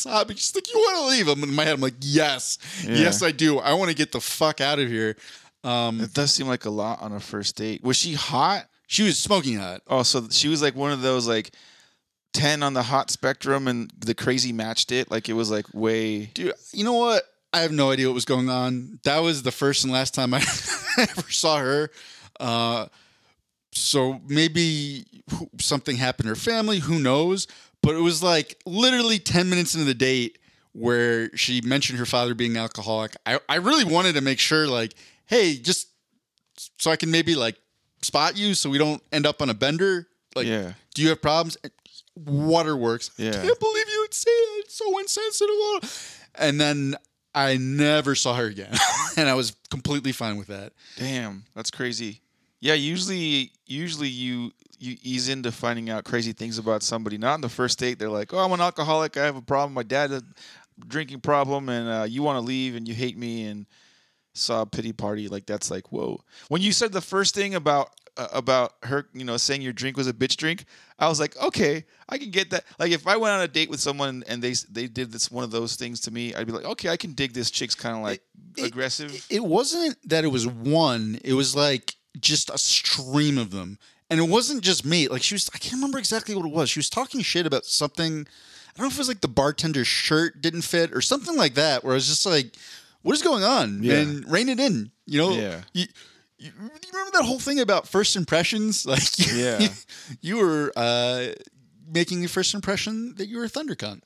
[0.10, 0.38] sobbing.
[0.38, 1.74] She's like, "You want to leave?" I'm in my head.
[1.74, 2.96] I'm like, "Yes, Yeah.
[2.96, 3.60] yes, I do.
[3.60, 5.16] I want to get the fuck out of here."
[5.64, 7.84] Um, It does seem like a lot on a first date.
[7.84, 8.68] Was she hot?
[8.88, 9.82] she was smoking hot.
[9.88, 11.52] Oh, so she was like one of those like
[12.34, 15.10] ten on the hot spectrum, and the crazy matched it.
[15.10, 16.28] Like it was like way.
[16.34, 17.24] Dude, you know what?
[17.52, 19.00] I have no idea what was going on.
[19.06, 20.40] That was the first and last time I
[20.98, 21.90] ever saw her.
[22.40, 22.88] Uh,
[23.72, 25.06] so maybe
[25.60, 26.80] something happened to her family.
[26.80, 27.48] Who knows?
[27.86, 30.40] But it was like literally 10 minutes into the date
[30.74, 33.16] where she mentioned her father being alcoholic.
[33.26, 34.94] I, I really wanted to make sure, like,
[35.28, 35.88] hey, just
[36.80, 37.56] so I can maybe like
[38.02, 40.08] spot you so we don't end up on a bender.
[40.36, 40.74] Like, Yeah.
[40.96, 41.58] do you have problems?
[42.16, 43.12] Waterworks.
[43.20, 43.32] I Yeah.
[43.32, 44.62] can't believe you would say that.
[44.66, 46.28] It's so insensitive.
[46.36, 46.96] And then
[47.34, 48.74] I never saw her again.
[49.18, 50.74] and I was completely fine with that.
[50.98, 52.22] Damn, that's crazy.
[52.62, 57.18] Yeah, usually, usually you you ease into finding out crazy things about somebody.
[57.18, 58.00] Not in the first date.
[58.00, 59.18] They're like, "Oh, I'm an alcoholic.
[59.18, 59.74] I have a problem.
[59.74, 63.18] My dad had a drinking problem, and uh, you want to leave, and you hate
[63.18, 63.66] me, and
[64.34, 66.22] saw a pity party." Like that's like, whoa.
[66.50, 69.98] When you said the first thing about uh, about her, you know, saying your drink
[69.98, 70.66] was a bitch drink,
[71.00, 72.64] I was like, okay, I can get that.
[72.80, 75.44] Like if I went on a date with someone and they they did this one
[75.44, 77.96] of those things to me, I'd be like, okay, I can dig this chick's kind
[77.98, 78.22] of like
[78.58, 79.26] It- aggressive.
[79.30, 83.78] It wasn't that it was one, it was like just a stream of them.
[84.10, 85.08] And it wasn't just me.
[85.08, 86.70] Like she was, I can't remember exactly what it was.
[86.70, 88.28] She was talking shit about something.
[88.28, 91.56] I don't know if it was like the bartender's shirt didn't fit or something like
[91.56, 92.56] that, where I was just like,
[93.02, 93.82] what is going on?
[93.82, 93.96] Yeah.
[94.00, 94.92] And rein it in.
[95.06, 95.30] You know?
[95.32, 95.62] Yeah.
[95.74, 95.86] You,
[96.38, 98.86] you, you remember that whole thing about first impressions?
[98.88, 99.68] Like, you, Yeah.
[100.22, 101.28] you were uh,
[101.88, 104.02] making the first impression that you were a thunder cunt.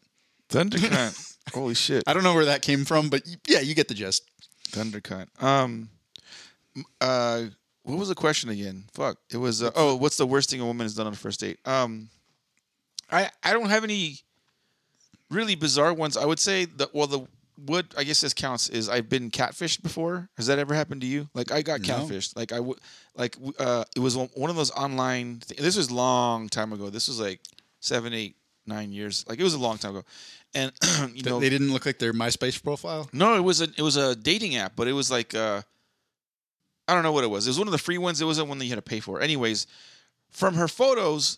[1.53, 2.03] Holy shit.
[2.07, 4.23] I don't know where that came from, but yeah, you get the gist.
[4.71, 5.27] Thundercunt.
[5.43, 5.89] Um,
[7.01, 7.45] uh,
[7.89, 8.85] what was the question again?
[8.93, 9.17] Fuck.
[9.31, 9.61] It was.
[9.63, 11.59] Uh, oh, what's the worst thing a woman has done on a first date?
[11.65, 12.09] Um,
[13.11, 14.19] I I don't have any
[15.29, 16.17] really bizarre ones.
[16.17, 16.93] I would say that.
[16.93, 17.21] Well, the
[17.65, 20.29] what I guess this counts is I've been catfished before.
[20.37, 21.29] Has that ever happened to you?
[21.33, 21.87] Like I got No.
[21.87, 22.35] catfished.
[22.37, 22.79] Like I would.
[23.15, 25.39] Like uh, it was one one of those online.
[25.45, 26.89] Th- this was long time ago.
[26.89, 27.41] This was like
[27.81, 29.25] seven, eight, nine years.
[29.27, 30.05] Like it was a long time ago.
[30.55, 30.71] And
[31.13, 33.09] you know, they didn't look like their MySpace profile.
[33.13, 35.61] no, it was a it was a dating app, but it was like uh
[36.89, 37.45] I don't know what it was.
[37.45, 38.19] It was one of the free ones.
[38.21, 39.21] It wasn't one that you had to pay for.
[39.21, 39.67] Anyways,
[40.29, 41.37] from her photos,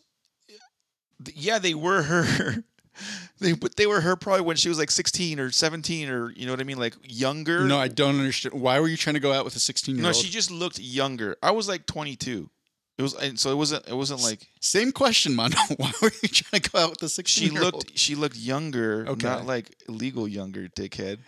[1.35, 2.63] yeah, they were her.
[3.39, 6.45] they but they were her probably when she was like 16 or 17 or you
[6.45, 7.65] know what I mean, like younger.
[7.65, 8.59] No, I don't understand.
[8.59, 10.15] Why were you trying to go out with a 16 year old?
[10.15, 11.35] no, she just looked younger.
[11.43, 12.49] I was like 22.
[12.97, 15.57] It was and so it wasn't it wasn't like Same question, Mondo.
[15.77, 17.73] Why were you trying to go out with a 16 she year old?
[17.73, 19.27] looked she looked younger, Okay.
[19.27, 21.19] not like illegal younger, dickhead.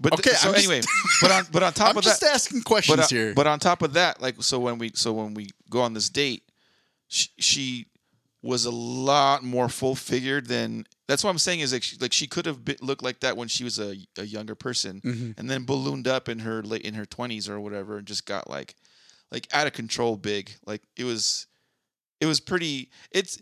[0.00, 0.82] But th- Okay, so just- anyway,
[1.22, 3.08] but on but on top of that I'm of just that, asking questions but, uh,
[3.08, 3.34] here.
[3.34, 6.08] but on top of that, like so when we so when we go on this
[6.10, 6.42] date,
[7.08, 7.86] she, she
[8.42, 10.86] was a lot more full figured than.
[11.08, 13.36] That's what I'm saying is like she, like she could have been, looked like that
[13.36, 15.38] when she was a, a younger person, Mhm.
[15.38, 18.50] and then ballooned up in her late in her 20s or whatever, and just got
[18.50, 18.74] like
[19.32, 20.50] like out of control big.
[20.66, 21.46] Like it was
[22.20, 22.90] it was pretty.
[23.12, 23.40] It's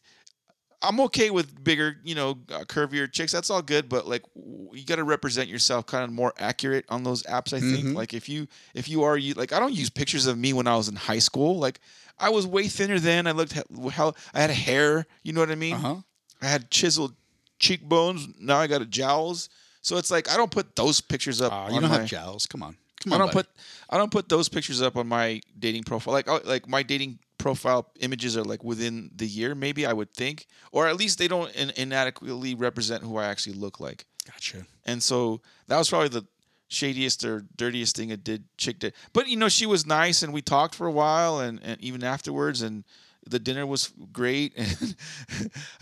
[0.84, 3.32] I'm okay with bigger, you know, uh, curvier chicks.
[3.32, 6.84] That's all good, but like w- you got to represent yourself kind of more accurate
[6.88, 7.52] on those apps.
[7.52, 7.86] I think.
[7.86, 7.94] Mhm.
[7.94, 10.66] Like if you if you are you like I don't use pictures of me when
[10.66, 11.58] I was in high school.
[11.58, 11.80] Like
[12.18, 13.26] I was way thinner then.
[13.26, 13.54] I looked
[13.92, 15.06] how I had hair.
[15.22, 15.74] You know what I mean?
[15.74, 15.96] Uh huh.
[16.42, 17.14] I had chiseled
[17.58, 18.28] cheekbones.
[18.38, 19.48] Now I got a jowls.
[19.80, 21.52] So it's like I don't put those pictures up.
[21.52, 22.46] On you don't my, have jowls.
[22.46, 22.76] Come on.
[23.02, 23.46] Come on, I don't buddy.
[23.48, 23.56] put
[23.90, 26.14] I don't put those pictures up on my dating profile.
[26.14, 30.14] Like I- like my dating profile images are like within the year, maybe I would
[30.14, 34.06] think, or at least they don't in, inadequately represent who I actually look like.
[34.26, 34.64] Gotcha.
[34.86, 36.26] And so that was probably the
[36.70, 38.94] shadiest or dirtiest thing a did chick did.
[39.12, 42.02] But you know, she was nice and we talked for a while and, and even
[42.02, 42.82] afterwards and
[43.28, 44.96] the dinner was great and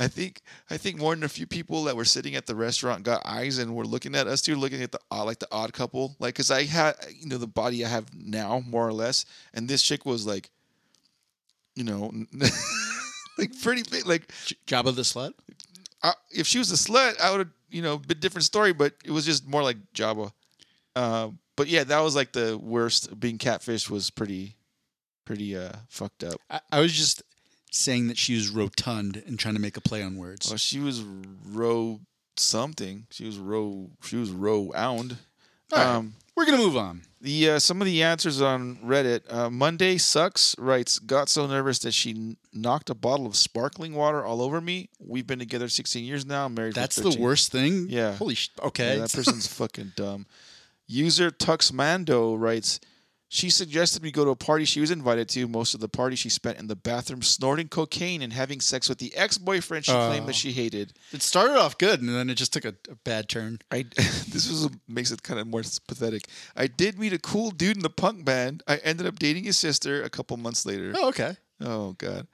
[0.00, 3.04] I think I think more than a few people that were sitting at the restaurant
[3.04, 5.72] got eyes and were looking at us too, looking at the odd like the odd
[5.72, 6.16] couple.
[6.18, 9.68] Like cause I had you know the body I have now, more or less, and
[9.68, 10.50] this chick was like
[11.74, 12.12] you know
[13.38, 15.32] like pretty big like J- Jabba the slut.
[16.02, 18.72] I, if she was a slut, I would have, you know, been different story.
[18.72, 20.32] But it was just more like Jabba.
[20.96, 23.18] Uh, but yeah, that was like the worst.
[23.18, 24.56] Being catfish was pretty,
[25.24, 26.40] pretty uh, fucked up.
[26.50, 27.22] I, I was just
[27.70, 30.48] saying that she was rotund and trying to make a play on words.
[30.48, 31.02] Well, she was
[31.46, 32.00] row
[32.36, 33.06] something.
[33.10, 33.90] She was row.
[34.02, 35.18] She was row ound.
[35.72, 35.86] All right.
[35.86, 37.02] Um, We're gonna move on.
[37.20, 39.20] the uh, some of the answers on Reddit.
[39.32, 40.56] Uh, Monday sucks.
[40.58, 44.60] Writes got so nervous that she n- knocked a bottle of sparkling water all over
[44.60, 44.88] me.
[44.98, 46.46] We've been together 16 years now.
[46.46, 46.74] I'm married.
[46.74, 47.86] for That's the worst thing.
[47.88, 48.16] Yeah.
[48.16, 48.94] Holy sh- okay.
[48.96, 50.26] Yeah, that person's fucking dumb.
[50.88, 52.80] User Tuxmando writes,
[53.34, 55.48] she suggested we go to a party she was invited to.
[55.48, 58.98] Most of the party she spent in the bathroom snorting cocaine and having sex with
[58.98, 60.26] the ex-boyfriend she claimed Oh.
[60.26, 60.92] that she hated.
[61.12, 63.60] it started off good and then it just took a, a bad turn.
[63.70, 66.26] I this was makes it kind of more pathetic.
[66.54, 68.62] I did meet a cool dude in the punk band.
[68.68, 70.92] I ended up dating his sister a couple months later.
[70.94, 71.36] Oh, okay.
[71.58, 72.26] Oh god.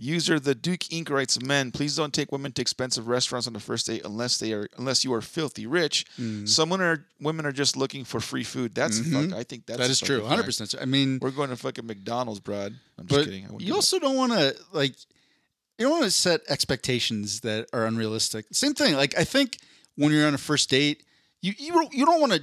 [0.00, 1.10] User the Duke Inc.
[1.10, 4.52] writes, "Men, please don't take women to expensive restaurants on the first date unless they
[4.52, 6.06] are unless you are filthy rich.
[6.20, 6.48] Mm.
[6.48, 8.76] Some women are women are just looking for free food.
[8.76, 9.30] That's Mhm.
[9.30, 9.38] fuck.
[9.38, 10.20] I think that's that is true.
[10.22, 10.44] 100.
[10.44, 12.78] percent I mean, We're going to fucking McDonald's, Brad.
[12.96, 13.48] I'm just kidding.
[13.58, 14.94] You do also don't want to like
[15.78, 18.46] you don't want to set expectations that are unrealistic.
[18.52, 18.94] Same thing.
[18.94, 19.58] Like I think
[19.96, 21.02] when you're on a first date,
[21.42, 22.42] you you don't, you don't want to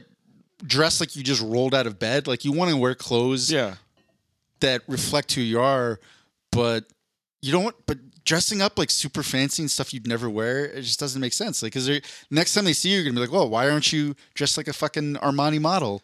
[0.66, 2.28] dress like you just rolled out of bed.
[2.28, 3.76] Like you want to wear clothes yeah.
[4.60, 6.00] that reflect who you are,
[6.52, 6.86] but
[7.42, 7.76] you don't.
[7.86, 11.34] But dressing up like super fancy and stuff you'd never wear, it just doesn't make
[11.34, 11.62] sense.
[11.62, 14.16] Like, because next time they see you, you're gonna be like, "Well, why aren't you
[14.34, 16.02] dressed like a fucking Armani model,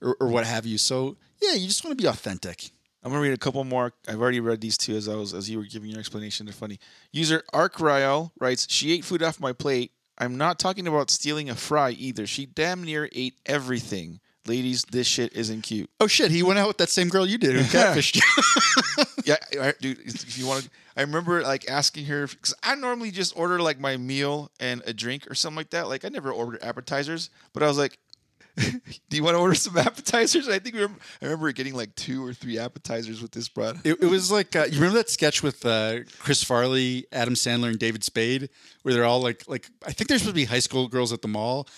[0.00, 2.70] or, or what have you?" So yeah, you just want to be authentic.
[3.02, 3.92] I'm gonna read a couple more.
[4.06, 6.46] I've already read these two as I was as you were giving your explanation.
[6.46, 6.78] They're funny.
[7.10, 9.92] User Arcriel writes, "She ate food off my plate.
[10.18, 12.26] I'm not talking about stealing a fry either.
[12.26, 14.20] She damn near ate everything.
[14.46, 15.88] Ladies, this shit isn't cute.
[16.00, 19.04] Oh shit, he went out with that same girl you did who catfished you.
[19.24, 20.00] yeah, I, dude.
[20.00, 23.78] If you want to, I remember like asking her because I normally just order like
[23.78, 25.88] my meal and a drink or something like that.
[25.88, 27.98] Like I never order appetizers, but I was like,
[28.56, 31.94] "Do you want to order some appetizers?" I think we remember, I remember getting like
[31.94, 33.78] two or three appetizers with this broad.
[33.84, 37.68] It, it was like uh, you remember that sketch with uh, Chris Farley, Adam Sandler,
[37.68, 38.50] and David Spade,
[38.82, 41.22] where they're all like like I think they're supposed to be high school girls at
[41.22, 41.68] the mall.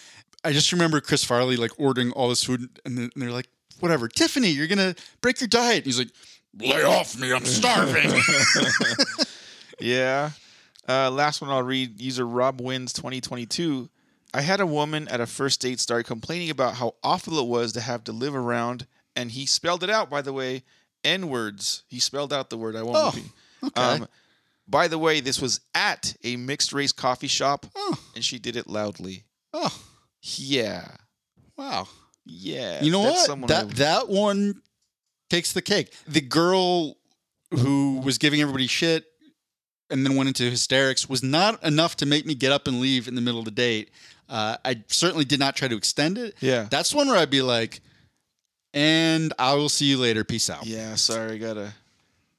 [0.44, 3.48] I just remember Chris Farley like ordering all this food, and, they're like,
[3.80, 6.10] "Whatever, Tiffany, you're gonna break your diet." He's like,
[6.58, 8.12] "Lay off me, I'm starving."
[9.80, 10.30] Yeah.
[10.88, 12.00] Uh, last one I'll read.
[12.00, 13.88] User Rob Wins 2022.
[14.32, 17.72] I had a woman at a first date start complaining about how awful it was
[17.72, 20.62] to have to live around, and he spelled it out, by the way,
[21.04, 21.82] N words.
[21.88, 22.76] He spelled out the word.
[22.76, 23.30] I won't Oh, repeat.
[23.64, 23.80] okay.
[23.82, 24.08] Um,
[24.68, 28.56] by the way, this was at a mixed race coffee shop, oh, and she did
[28.56, 29.24] it loudly.
[29.52, 29.76] oh,
[30.36, 30.88] Yeah.
[31.56, 31.86] wow.
[32.24, 32.82] Yeah.
[32.82, 33.48] You know what?
[33.48, 34.62] That I- that one
[35.30, 35.92] takes the cake.
[36.08, 36.96] The girl
[37.50, 39.04] who was giving everybody shit
[39.90, 43.06] and then went into hysterics was not enough to make me get up and leave
[43.06, 43.90] in the middle of the date.
[44.28, 46.34] Uh, I certainly did not try to extend it.
[46.40, 46.66] yeah.
[46.70, 47.80] That's one where I'd be like,
[48.72, 50.24] and I will see you later.
[50.24, 50.66] Peace out.
[50.66, 50.94] Yeah.
[50.94, 51.38] Sorry.
[51.38, 51.72] Gotta.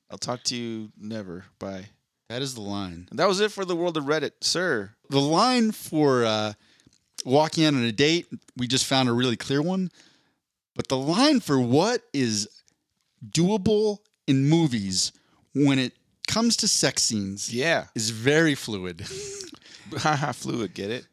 [0.10, 1.46] I'll talk to you never.
[1.60, 1.86] Bye.
[2.30, 3.08] That is the line.
[3.12, 4.92] And that was it for the world of Reddit, sir.
[5.10, 6.54] The line for uh,
[7.26, 9.92] walking out on a date, we just found a really clear one.
[10.76, 12.48] But the line for what is
[13.30, 15.12] doable in movies
[15.54, 15.94] when it
[16.28, 17.86] comes to sex scenes Yeah.
[17.96, 19.06] is very fluid.
[19.98, 20.74] Haha, fluid.
[20.74, 21.06] Get it?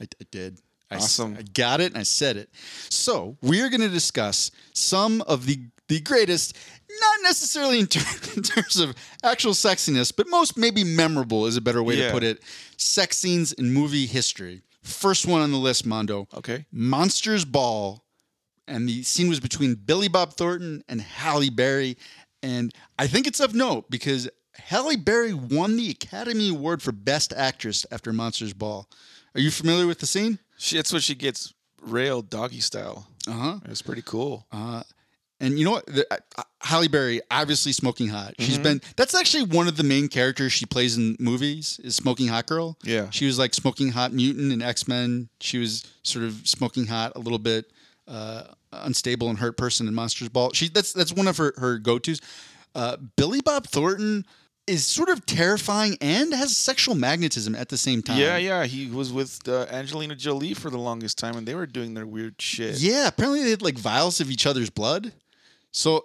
[0.00, 0.58] I, I did.
[0.90, 1.36] I, Awesome.
[1.38, 2.50] I got it and I said it.
[2.88, 6.56] So we are going to discuss some of the the greatest,
[6.88, 8.94] not necessarily in, ter- in terms of
[9.24, 12.06] actual sexiness, but most maybe memorable is a better way Yeah.
[12.06, 12.40] to put it.
[12.76, 14.62] Sex scenes in movie history.
[14.82, 16.26] First one on the list, Mondo.
[16.34, 16.66] Okay.
[16.72, 18.04] Monsters Ball,
[18.66, 21.96] and the scene was between Billy Bob Thornton and Halle Berry.
[22.42, 27.32] And I think it's of note because Halle Berry won the Academy Award for Best
[27.32, 28.88] Actress after Monsters Ball.
[29.34, 30.38] Are you familiar with the scene?
[30.56, 33.06] She, that's what she gets railed doggy style.
[33.26, 33.58] Uh huh.
[33.66, 34.46] It's pretty cool.
[34.50, 34.82] Uh,
[35.40, 35.86] And you know what?
[35.86, 38.34] The, uh, Halle Berry, obviously smoking hot.
[38.38, 38.62] She's Mm-hmm.
[38.62, 38.82] been.
[38.96, 41.80] That's actually one of the main characters she plays in movies.
[41.82, 42.76] Is smoking hot girl.
[42.84, 43.08] Yeah.
[43.10, 45.28] She was like smoking hot mutant in X Men.
[45.40, 47.70] She was sort of smoking hot, a little bit
[48.06, 50.52] uh, unstable and hurt person in Monsters Ball.
[50.52, 52.20] She that's that's one of her her go tos.
[52.74, 54.26] Uh, Billy Bob Thornton
[54.66, 58.18] is sort of terrifying and has sexual magnetism at the same time.
[58.18, 58.64] Yeah, yeah.
[58.66, 62.06] He was with uh, Angelina Jolie for the longest time, and they were doing their
[62.06, 62.78] weird shit.
[62.78, 65.12] Yeah, apparently they had like vials of each other's blood.
[65.72, 66.04] So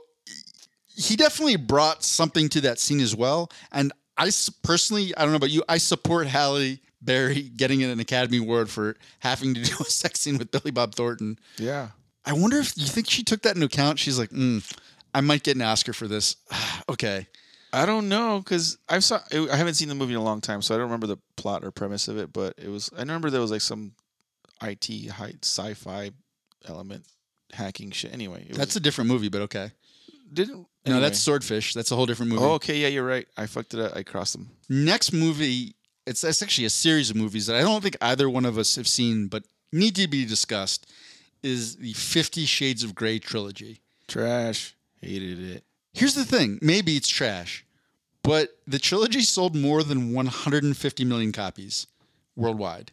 [0.96, 3.52] he definitely brought something to that scene as well.
[3.72, 4.32] And I
[4.64, 8.96] personally, I don't know about you, I support Halle Berry getting an Academy Award for
[9.20, 11.38] having to do a sex scene with Billy Bob Thornton.
[11.58, 11.90] Yeah.
[12.26, 14.00] I wonder if you think she took that into account.
[14.00, 14.64] She's like, mm,
[15.14, 16.36] I might get an Oscar for this.
[16.90, 17.28] okay.
[17.72, 19.20] I don't know because I saw.
[19.34, 21.66] I haven't seen the movie in a long time, so I don't remember the plot
[21.66, 22.32] or premise of it.
[22.32, 22.90] But it was.
[22.96, 23.92] I remember there was like some
[24.62, 26.12] IT high sci-fi
[26.66, 27.06] element
[27.54, 28.14] hacking shit.
[28.14, 29.72] Anyway, That's was, a different movie, but okay.
[30.34, 30.68] didn't.
[30.88, 31.74] No, that's Swordfish.
[31.74, 32.44] That's a whole different movie.
[32.44, 32.78] Oh, okay.
[32.78, 33.28] Yeah, you're right.
[33.38, 33.96] I fucked it up.
[33.96, 34.50] I crossed them.
[34.70, 38.46] next movie it's, it's actually a series of movies that i don't think either one
[38.46, 40.86] of us have seen but need to be discussed
[41.42, 44.76] is the 50 shades of gray trilogy Trash.
[45.02, 45.64] Hated it.
[45.94, 47.66] here's the thing maybe it's trash
[48.22, 51.88] but the trilogy sold more than 150 million copies
[52.36, 52.92] worldwide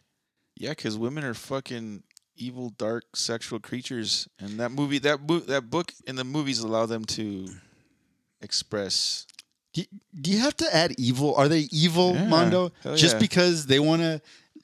[0.57, 2.03] Yeah, because women are fucking
[2.35, 6.85] evil, dark, sexual creatures, and that movie, that bo- that book, and the movies allow
[6.85, 7.47] them to
[8.41, 9.25] express.
[9.73, 9.83] do,
[10.19, 13.19] do you have to add evil are they evil Yeah, mondo just yeah.
[13.19, 14.21] because they want to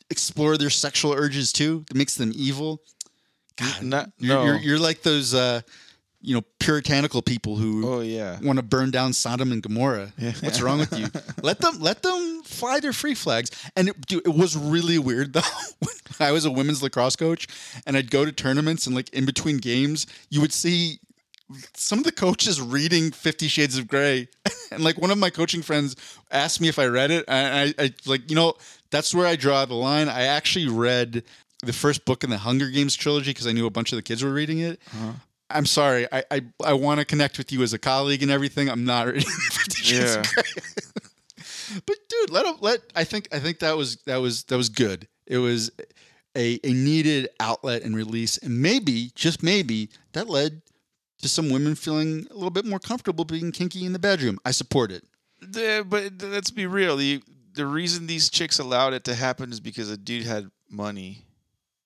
[0.10, 2.82] explore their sexual urges too that makes them evil
[3.55, 4.45] God, Not you're, no.
[4.45, 5.62] you're, you're like those uh,
[6.21, 8.39] you know puritanical people who oh yeah.
[8.41, 10.12] want to burn down Sodom and Gomorrah.
[10.17, 10.34] Yeah.
[10.41, 11.08] What's wrong with you?
[11.41, 13.51] let them let them fly their free flags.
[13.75, 15.41] And it, dude, it was really weird though.
[16.19, 17.47] I was a women's lacrosse coach,
[17.86, 20.99] and I'd go to tournaments, and like in between games, you would see
[21.73, 24.27] some of the coaches reading Fifty Shades of Grey,
[24.71, 25.95] and like one of my coaching friends
[26.32, 28.55] asked me if I read it, and I, I like you know
[28.91, 30.10] that's where I draw the line.
[30.10, 31.23] I actually read
[31.63, 34.03] the first book in the Hunger Games trilogy because I knew a bunch of the
[34.03, 34.79] kids were reading it.
[34.93, 35.13] Uh-huh.
[35.49, 36.07] I'm sorry.
[36.12, 38.69] I I, I want to connect with you as a colleague and everything.
[38.69, 39.25] I'm not ready.
[39.83, 40.21] Yeah.
[41.85, 44.69] but dude, let 'em- let I think I think that was that was that was
[44.69, 45.07] good.
[45.25, 45.71] It was
[46.38, 50.62] a, a needed outlet and release, and maybe just maybe that led
[51.21, 54.39] to some women feeling a little bit more comfortable being kinky in the bedroom.
[54.45, 55.03] I support it.
[55.89, 56.97] But let's be real.
[56.97, 57.21] The
[57.53, 61.25] the reason these chicks allowed it to happen is because a dude had money.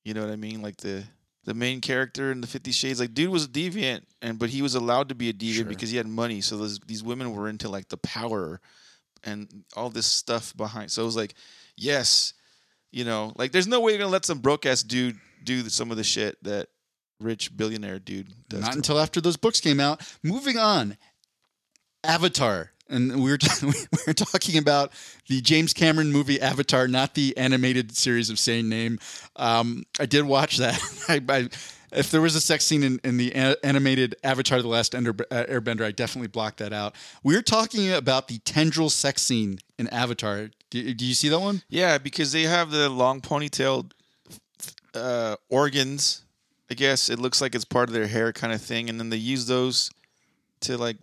[0.04, 0.62] You know what I mean?
[0.62, 1.04] Like the
[1.46, 4.62] the main character in the Fifty Shades, like dude was a deviant, and but he
[4.62, 5.66] was allowed to be a deviant Sure.
[5.66, 6.42] because he had money.
[6.42, 8.62] So those, these women were into like the power
[9.24, 10.92] and all this stuff behind.
[10.92, 11.34] So it was like,
[11.78, 12.34] yes,
[12.92, 15.92] you know, like there's no way you're gonna let some broke ass dude do some
[15.92, 16.68] of the shit that
[17.20, 18.62] rich billionaire dude does.
[18.62, 20.02] Not until after those books came out.
[20.24, 20.98] Moving on,
[22.04, 23.74] Avatar, and we were we
[24.08, 24.92] were talking about
[25.28, 29.00] the James Cameron movie Avatar, not the animated series of same name.
[29.36, 30.80] Um, I did watch that.
[31.10, 31.50] I, I,
[31.92, 35.16] if there was a sex scene in, in the a- animated Avatar: The Last Ender,
[35.32, 36.96] uh, Airbender, I definitely blocked that out.
[37.24, 40.50] We were talking about the tendril sex scene in Avatar.
[40.70, 41.62] Do you see that one?
[41.70, 43.92] Yeah, because they have the long ponytailed
[44.96, 46.26] uh, organs.
[46.72, 49.12] I guess it looks like it's part of their hair kind of thing, and then
[49.12, 49.92] they use those
[50.62, 50.98] to like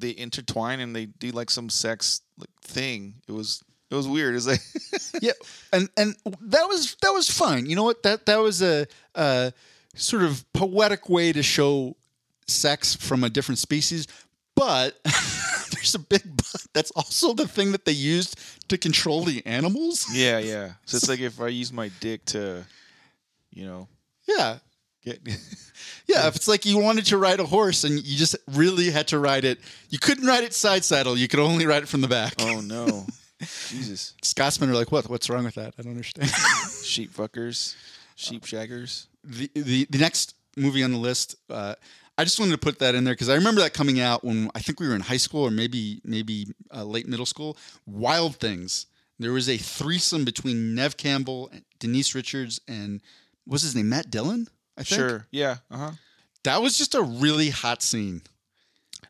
[0.00, 3.14] they intertwine and they do like some sex like thing.
[3.28, 4.34] It was it was weird.
[4.34, 4.60] It's like
[5.22, 5.32] yeah,
[5.72, 7.66] and and that was that was fine.
[7.66, 8.02] You know what?
[8.02, 9.52] That that was a, a
[9.94, 11.96] sort of poetic way to show
[12.46, 14.06] sex from a different species,
[14.54, 14.98] but
[15.72, 16.66] there's a big but.
[16.72, 20.06] That's also the thing that they used to control the animals.
[20.12, 20.72] yeah, yeah.
[20.86, 22.64] So it's like if I use my dick to,
[23.50, 23.88] you know,
[24.26, 24.58] Yeah.
[25.04, 25.20] Get
[26.06, 29.08] Yeah, if it's like you wanted to ride a horse and you just really had
[29.08, 29.58] to ride it,
[29.88, 31.16] you couldn't ride it side saddle.
[31.16, 32.34] You could only ride it from the back.
[32.40, 33.06] oh no,
[33.68, 35.08] Jesus, Scotsmen are like, what?
[35.08, 35.74] What's wrong with that?
[35.78, 36.28] I don't understand.
[36.84, 37.76] sheep fuckers,
[38.16, 39.06] sheep shaggers.
[39.24, 41.74] the, the the next movie on the list uh,
[42.18, 44.50] i just wanted to put that in there because i remember that coming out when
[44.54, 48.36] i think we were in high school or maybe maybe uh, late middle school wild
[48.36, 48.86] things
[49.20, 53.00] there was a threesome between nev campbell denise richards and
[53.46, 54.48] what's his name matt dillon
[54.80, 55.90] i think Sure, yeah, uh huh.
[56.44, 58.22] that was just a really hot scene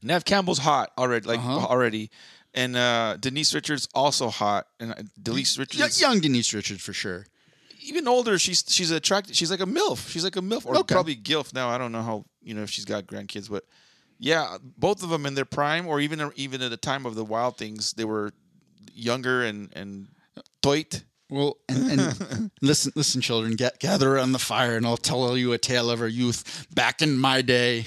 [0.03, 1.67] Nev Campbell's hot already, like Uh-huh.
[1.67, 2.11] already,
[2.55, 6.93] and uh, Denise Richards also hot, and uh, Denise Y- Richards young denise richards for
[6.95, 7.27] sure
[7.83, 8.39] even older.
[8.39, 9.35] She's she's attractive.
[9.37, 10.09] She's like a milf.
[10.09, 10.95] She's like a milf, or Okay.
[10.95, 11.69] probably gilf now.
[11.69, 13.65] I don't know how you know if she's got grandkids, but
[14.19, 17.25] yeah, both of them in their prime, or even even at the time of the
[17.25, 18.33] Wild Things, they were
[18.95, 20.09] younger and and
[20.63, 21.03] toit.
[21.31, 25.53] Well, and, and listen, listen, children, get, gather around the fire, and I'll tell you
[25.53, 27.85] a tale of our youth back in my day.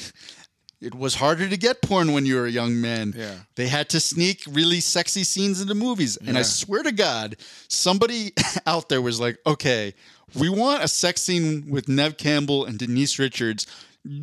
[0.81, 3.13] it was harder to get porn when you were a young man.
[3.15, 3.35] Yeah.
[3.55, 6.17] They had to sneak really sexy scenes into movies.
[6.17, 7.37] And I swear to God,
[7.67, 8.33] somebody
[8.65, 9.93] out there was like, okay,
[10.35, 13.67] we want a sex scene with Nev Campbell and Denise Richards.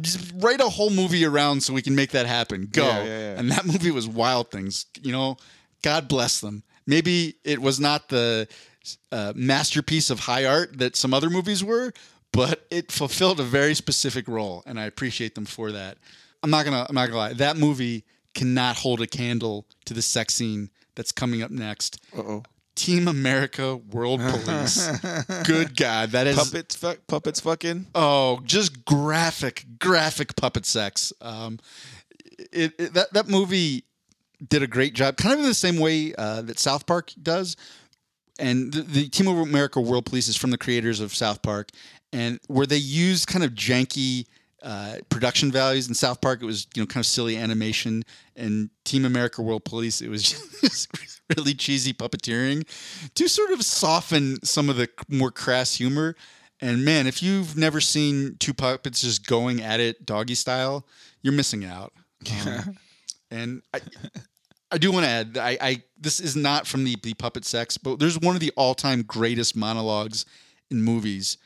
[0.00, 2.68] Just write a whole movie around so we can make that happen.
[2.70, 2.84] Go.
[2.86, 3.38] Yeah, yeah, yeah.
[3.38, 4.86] And that movie was Wild Things.
[5.02, 5.36] You know,
[5.82, 6.62] God bless them.
[6.86, 8.48] Maybe it was not the
[9.12, 11.92] uh, masterpiece of high art that some other movies were,
[12.32, 15.98] but it fulfilled a very specific role, and I appreciate them for that.
[16.42, 16.86] I'm not gonna.
[16.88, 17.32] I'm not gonna lie.
[17.34, 18.04] That movie
[18.34, 22.00] cannot hold a candle to the sex scene that's coming up next.
[22.16, 22.42] Uh oh.
[22.76, 24.88] Team America World Police.
[25.44, 27.88] Good God, that is Puppets, fuck, puppets, fucking.
[27.94, 31.12] Oh, just graphic, graphic puppet sex.
[31.20, 31.58] Um,
[32.52, 33.84] it, it- that that movie
[34.48, 37.56] did a great job, kind of in the same way uh, that South Park does.
[38.40, 41.68] And the, the Team America World Police is from the creators of South Park,
[42.12, 44.26] and where they used kind of janky
[44.62, 48.02] uh, production values in South Park, it was you know kind of silly animation,
[48.36, 50.24] and Team America World Police, it was
[50.60, 50.88] just
[51.36, 52.66] really cheesy puppeteering
[53.14, 56.16] to sort of soften some of the more crass humor.
[56.62, 60.86] And man, if you've never seen two puppets just going at it doggy style,
[61.22, 61.92] you're missing out.
[62.46, 62.76] Um,
[63.30, 63.80] and I,
[64.72, 67.76] I do want to add, I, I this is not from the, the puppet sex,
[67.76, 70.26] but there's one of the all time greatest monologues
[70.70, 71.38] in movies,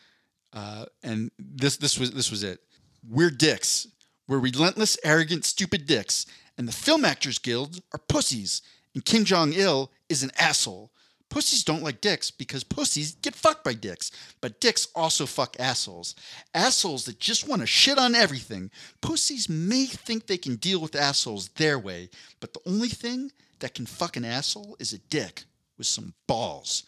[0.52, 2.60] uh, and this this was this was it.
[3.08, 3.88] We're dicks.
[4.28, 8.62] We're relentless, arrogant, stupid dicks, and the Film Actors Guild are pussies.
[8.94, 10.90] And Kim Jong Il is an asshole.
[11.30, 14.10] Pussies don't like dicks because pussies get fucked by dicks,
[14.40, 16.14] but dicks also fuck assholes.
[16.54, 18.70] Assholes that just want to shit on everything.
[19.00, 22.08] Pussies may think they can deal with assholes their way,
[22.40, 25.44] but the only thing that can fuck an asshole is a dick
[25.76, 26.84] with some balls.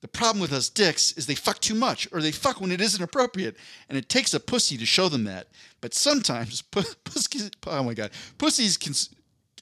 [0.00, 2.80] The problem with us dicks is they fuck too much, or they fuck when it
[2.80, 3.56] isn't appropriate,
[3.88, 5.48] and it takes a pussy to show them that.
[5.80, 8.92] But sometimes, pu- pussies, oh my god, pussies can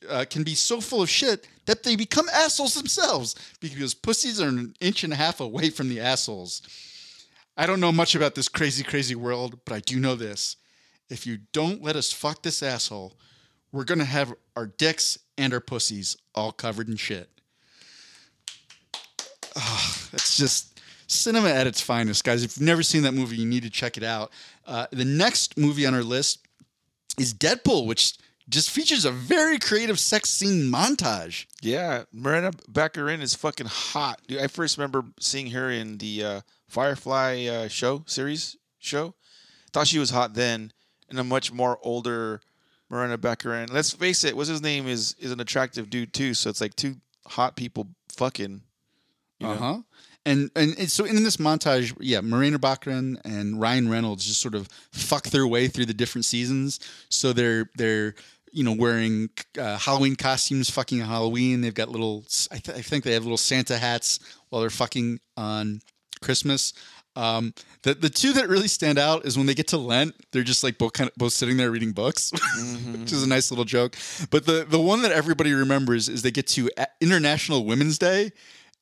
[0.09, 4.49] uh, can be so full of shit that they become assholes themselves because pussies are
[4.49, 6.63] an inch and a half away from the assholes.
[7.57, 10.57] I don't know much about this crazy, crazy world, but I do know this:
[11.09, 13.15] if you don't let us fuck this asshole,
[13.71, 17.29] we're gonna have our dicks and our pussies all covered in shit.
[20.15, 22.43] It's just cinema at its finest, guys.
[22.43, 24.31] If you've never seen that movie, you need to check it out.
[24.67, 26.47] Uh, the next movie on our list
[27.19, 28.15] is Deadpool, which
[28.53, 31.47] just features a very creative sex scene montage.
[31.63, 34.21] Yeah, Miranda Baccarin is fucking hot.
[34.29, 39.15] Dude, I first remember seeing her in the uh, Firefly uh, show series show.
[39.73, 40.73] Thought she was hot then,
[41.09, 42.41] and a much more older
[42.91, 43.73] Miranda Baccarin.
[43.73, 46.35] Let's face it, what's his name is is an attractive dude too.
[46.35, 46.97] So it's like two
[47.27, 48.63] hot people fucking.
[49.43, 49.79] Uh huh.
[50.25, 54.55] And and it's, so in this montage, yeah, Marina Baccarin and Ryan Reynolds just sort
[54.55, 56.79] of fuck their way through the different seasons.
[57.09, 58.15] So they're they're
[58.53, 61.61] you know wearing uh, Halloween costumes, fucking Halloween.
[61.61, 64.19] They've got little, I, th- I think they have little Santa hats
[64.51, 65.81] while they're fucking on
[66.23, 66.73] Christmas.
[67.15, 70.43] Um, the the two that really stand out is when they get to Lent, they're
[70.43, 72.31] just like both kind of both sitting there reading books,
[73.01, 73.97] which is a nice little joke.
[74.31, 76.71] But the the one that everybody remembers is they get to
[77.03, 78.31] International Women's Day,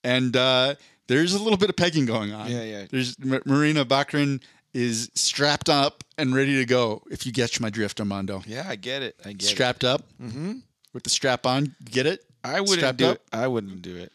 [0.05, 0.77] and uh,
[1.09, 2.49] there's a little bit of pegging going on.
[2.51, 2.85] Yeah, yeah.
[2.89, 4.41] There's M- Marina Baccarin
[4.73, 7.03] is strapped up and ready to go.
[7.11, 8.43] If you catch my drift, Armando.
[8.47, 9.17] Yeah, I get it.
[9.25, 9.47] I get it.
[9.47, 10.53] Strapped up Mm-hmm.
[10.93, 11.75] with the strap on.
[11.85, 12.25] Get it?
[12.45, 13.17] I wouldn't strapped do up?
[13.17, 13.23] it.
[13.33, 14.13] I wouldn't do it.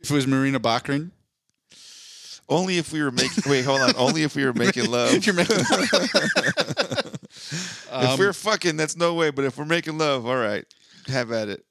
[0.00, 1.10] If it was Marina Baccarin,
[2.48, 3.44] Only if we were making.
[3.46, 3.94] wait, hold on.
[3.96, 5.14] Only if we were making love.
[5.14, 5.56] if you're making
[7.92, 9.30] if we're fucking, that's no way.
[9.30, 10.64] But if we're making love, all right,
[11.06, 11.64] have at it.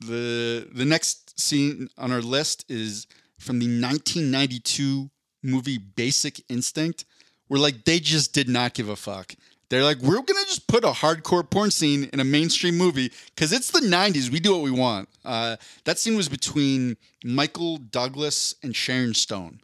[0.00, 3.06] the the next scene on our list is
[3.38, 5.10] from the 1992
[5.42, 7.04] movie Basic Instinct,
[7.48, 9.34] where like they just did not give a fuck.
[9.70, 13.52] They're like, we're gonna just put a hardcore porn scene in a mainstream movie because
[13.52, 14.30] it's the 90s.
[14.30, 15.10] We do what we want.
[15.26, 19.60] Uh, that scene was between Michael Douglas and Sharon Stone.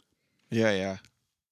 [0.51, 0.97] Yeah, yeah.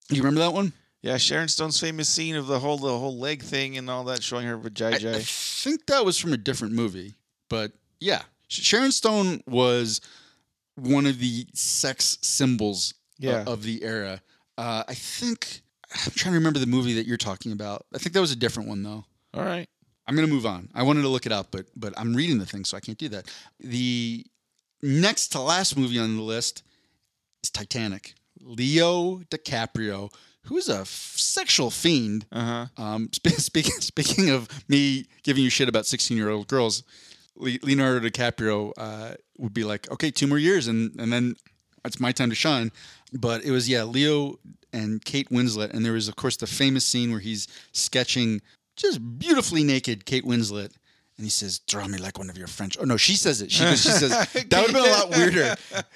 [0.09, 0.73] You remember that one?
[1.01, 4.21] Yeah, Sharon Stone's famous scene of the whole the whole leg thing and all that,
[4.21, 7.15] showing her I, I think that was from a different movie,
[7.49, 9.99] but yeah, Sharon Stone was
[10.75, 13.43] one of the sex symbols o- Yeah.
[13.47, 14.21] of the era.
[14.57, 15.62] Uh, I think
[15.93, 17.85] I'm trying to remember the movie that you're talking about.
[17.93, 19.05] I think that was a different one though.
[19.33, 19.67] All right.
[20.07, 20.69] I'm gonna move on.
[20.73, 22.97] I wanted to look it up, but but I'm reading the thing, so I can't
[22.97, 23.31] do that.
[23.59, 24.25] The
[24.81, 26.63] next to last movie on the list
[27.43, 28.15] is Titanic.
[28.41, 30.13] Leo DiCaprio,
[30.45, 32.25] who is a f- sexual fiend.
[32.31, 32.83] Uh huh.
[32.83, 36.83] Um, spe- speaking speaking of me giving you shit about 16 year old girls,
[37.37, 41.35] Le- Leonardo DiCaprio uh, would be like, okay, two more years, and and then
[41.85, 42.71] it's my time to shine.
[43.11, 44.39] But it was yeah, Leo
[44.71, 48.41] and Kate Winslet, and there was of course the famous scene where he's sketching
[48.75, 50.73] just beautifully naked Kate Winslet.
[51.15, 53.51] And he says, "Draw me like one of your French." Oh no, she says it.
[53.51, 55.55] She, she says that would have been a lot weirder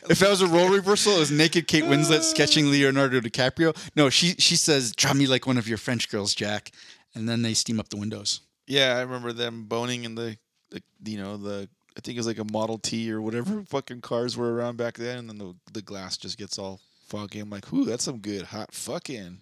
[0.10, 1.14] if that was a role reversal.
[1.14, 3.76] It was naked Kate Winslet sketching Leonardo DiCaprio.
[3.96, 6.72] No, she she says, "Draw me like one of your French girls, Jack."
[7.16, 8.42] And then they steam up the windows.
[8.68, 10.38] Yeah, I remember them boning in the,
[10.70, 11.68] the you know the
[11.98, 14.98] I think it was like a Model T or whatever fucking cars were around back
[14.98, 17.40] then, and then the the glass just gets all foggy.
[17.40, 19.40] I'm like, ooh, that's some good hot fucking.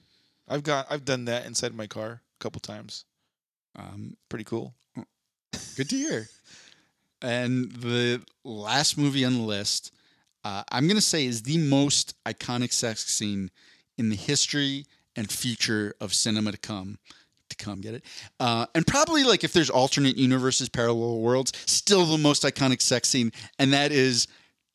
[0.47, 3.03] I've got I've done that inside my car a couple times.
[3.75, 4.73] Um, Pretty cool.
[5.75, 6.29] Good to hear.
[7.21, 9.91] And the last movie on the list,
[10.43, 13.49] uh, I'm going to say, is the most iconic sex scene
[13.97, 14.85] in the history
[15.15, 16.99] and future of cinema to come.
[17.57, 18.03] To come, get it?
[18.39, 23.09] Uh, and probably like if there's alternate universes, parallel worlds, still the most iconic sex
[23.09, 24.27] scene, and that is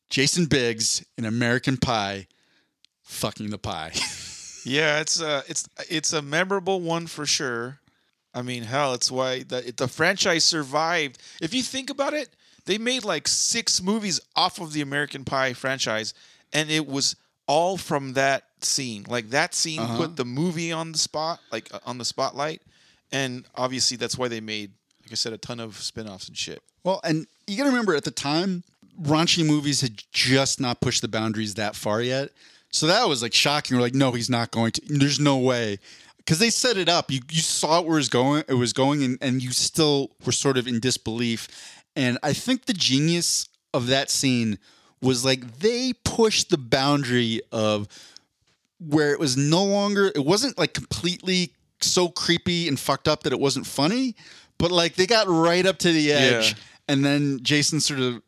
[0.09, 2.27] Jason Biggs in American Pie
[3.03, 3.91] fucking the pie.
[4.63, 7.79] Yeah, it's a it's it's a memorable one for sure.
[8.31, 11.17] I mean, hell, it's why the the franchise survived.
[11.41, 12.29] If you think about it,
[12.67, 16.13] they made like six movies off of the American Pie franchise,
[16.53, 17.15] and it was
[17.47, 19.03] all from that scene.
[19.09, 19.97] Like that scene Uh-huh.
[19.97, 22.61] put the movie on the spot, like uh, on the spotlight,
[23.11, 24.71] and obviously that's why they made,
[25.03, 26.61] like I said, a ton of spin-offs and shit.
[26.83, 28.63] Well, and you got to remember at the time,
[29.01, 32.29] raunchy movies had just not pushed the boundaries that far yet.
[32.71, 33.75] So that was like shocking.
[33.77, 34.81] We're like, no, he's not going to.
[34.87, 35.79] There's no way.
[36.17, 37.11] Because they set it up.
[37.11, 40.31] You, you saw where it was going, it was going, and, and you still were
[40.31, 41.47] sort of in disbelief.
[41.95, 44.57] And I think the genius of that scene
[45.01, 47.87] was like they pushed the boundary of
[48.79, 51.53] where it was no longer it wasn't like completely
[51.83, 54.15] so creepy and fucked up that it wasn't funny
[54.57, 56.57] but like they got right up to the edge Yeah.
[56.89, 58.21] and then jason sort of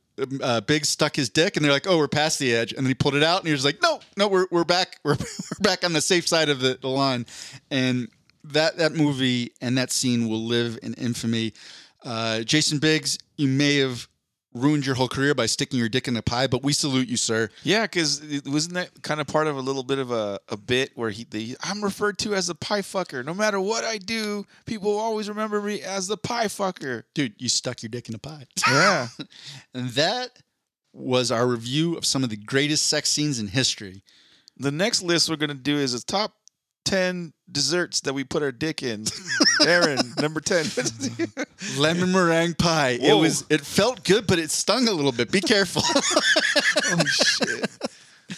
[0.43, 2.89] uh, big stuck his dick and they're like oh we're past the edge and then
[2.89, 5.61] he pulled it out and he was like no no we're, we're back we're, we're
[5.61, 7.25] back on the safe side of the, the line
[7.71, 8.07] and
[8.43, 11.51] that that movie and that scene will live in infamy
[12.03, 14.07] uh, jason biggs you may have
[14.53, 17.17] ruined your whole career by sticking your dick in a pie but we salute you
[17.17, 20.57] sir Yeah, because wasn't that kind of part of a little bit of a, a
[20.57, 23.25] bit where he they, I'm referred to as the pie fucker.
[23.25, 27.03] No matter what I do, people always remember me as the pie fucker.
[27.15, 29.07] dude you stuck your dick in a pie Yeah.
[29.73, 30.29] And that
[30.93, 34.03] was our review of some of the greatest sex scenes in history.
[34.57, 36.35] the next list we're gonna do is a top
[36.93, 39.05] ten desserts that we put our dick in.
[39.65, 40.65] Aaron, number ten.
[41.77, 42.97] Lemon meringue pie.
[43.01, 45.31] It was it felt good, but it stung a little bit.
[45.31, 45.81] Be careful.
[46.85, 47.69] oh shit.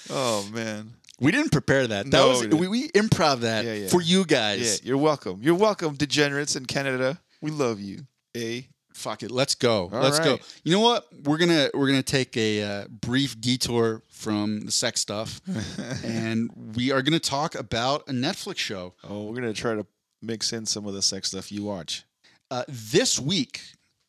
[0.10, 0.94] Oh man.
[1.20, 2.06] we didn't prepare that.
[2.10, 3.88] That No, was we we, improv that Yeah, yeah.
[3.88, 4.82] for you guys.
[4.82, 5.40] Yeah, you're welcome.
[5.42, 7.20] You're welcome, degenerates in Canada.
[7.42, 8.06] We love you.
[8.36, 8.62] Eh?
[8.96, 9.30] Fuck it.
[9.30, 9.90] Let's go.
[9.92, 10.40] All Let's go.
[10.64, 11.06] You know what?
[11.26, 15.42] We're gonna we're gonna take a uh, brief detour from the sex stuff,
[16.04, 18.94] and we are gonna talk about a Netflix show.
[19.08, 19.86] Oh, we're gonna try to
[20.22, 22.06] mix in some of the sex stuff you watch.
[22.50, 23.62] Uh, this week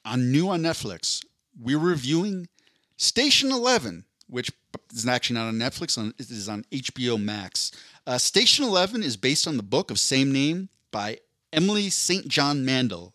[0.05, 1.25] on new on Netflix,
[1.61, 2.49] we're reviewing
[2.97, 4.53] Station Eleven, which
[4.95, 5.99] is actually not on Netflix.
[5.99, 7.73] On it is on HBO Max.
[8.07, 11.19] Uh, Station Eleven is based on the book of same name by
[11.53, 12.29] Emily St.
[12.29, 13.15] John Mandel.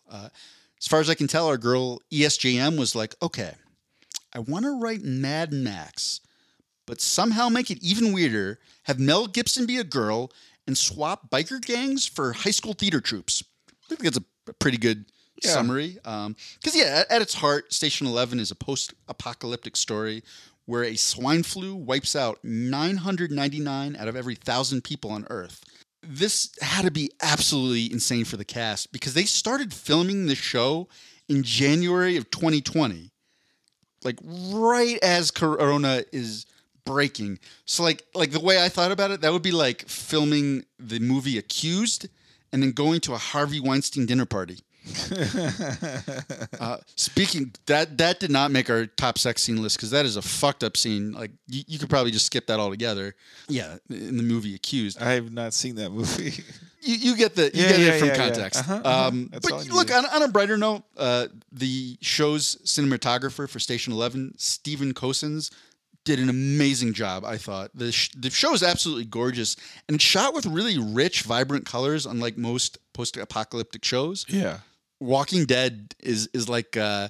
[0.82, 3.54] As far as I can tell, our girl E ESJM was like, okay,
[4.34, 6.20] I want to write Mad Max,
[6.86, 8.58] but somehow make it even weirder.
[8.84, 10.32] Have Mel Gibson be a girl
[10.66, 13.44] and swap biker gangs for high school theater troops.
[13.70, 15.04] I think that's a pretty good
[15.42, 15.50] Yeah.
[15.50, 15.98] summary.
[16.04, 20.24] Um, because, yeah, at, at its heart, Station 11 is a post apocalyptic story
[20.66, 25.64] where a swine flu wipes out 999 out of every thousand people on Earth.
[26.02, 30.88] This had to be absolutely insane for the cast because they started filming the show
[31.28, 33.12] in January of 2020
[34.04, 36.46] like right as corona is
[36.84, 37.38] breaking.
[37.64, 40.98] So like like the way i thought about it that would be like filming the
[40.98, 42.08] movie accused
[42.52, 44.58] and then going to a harvey weinstein dinner party
[46.60, 50.16] uh, speaking that that did not make our top sex scene list because that is
[50.16, 53.14] a fucked up scene like you, you could probably just skip that altogether
[53.48, 56.32] yeah in the movie accused I have not seen that movie.
[56.80, 58.24] you, you get the you Yeah, get yeah, it from yeah, yeah.
[58.28, 58.60] context.
[58.60, 59.08] Uh-huh, uh-huh.
[59.08, 64.34] Um, but look on, on a brighter note, uh, the show's cinematographer for Station Eleven,
[64.36, 65.52] Stephen Cosens,
[66.04, 67.24] did an amazing job.
[67.24, 69.56] I thought the sh- the show is absolutely gorgeous
[69.88, 74.26] and shot with really rich, vibrant colors, unlike most post-apocalyptic shows.
[74.28, 74.58] yeah.
[75.02, 77.08] Walking Dead is is like uh,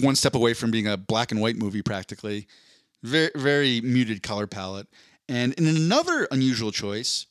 [0.00, 2.46] one step away from being a black and white movie, practically.
[3.02, 4.88] Very very muted color palette.
[5.28, 7.26] And in another unusual choice,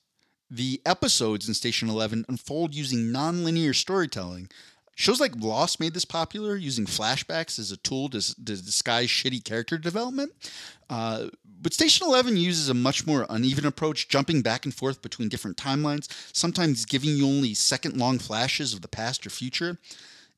[0.49, 4.49] the episodes in Station Eleven unfold using non-linear storytelling.
[4.95, 9.43] Shows like Lost made this popular, using flashbacks as a tool to, to disguise shitty
[9.43, 10.33] character development.
[10.87, 11.29] Uh,
[11.63, 15.55] but Station 11 uses a much more uneven approach, jumping back and forth between different
[15.55, 19.77] timelines, sometimes giving you only second long flashes of the past or future.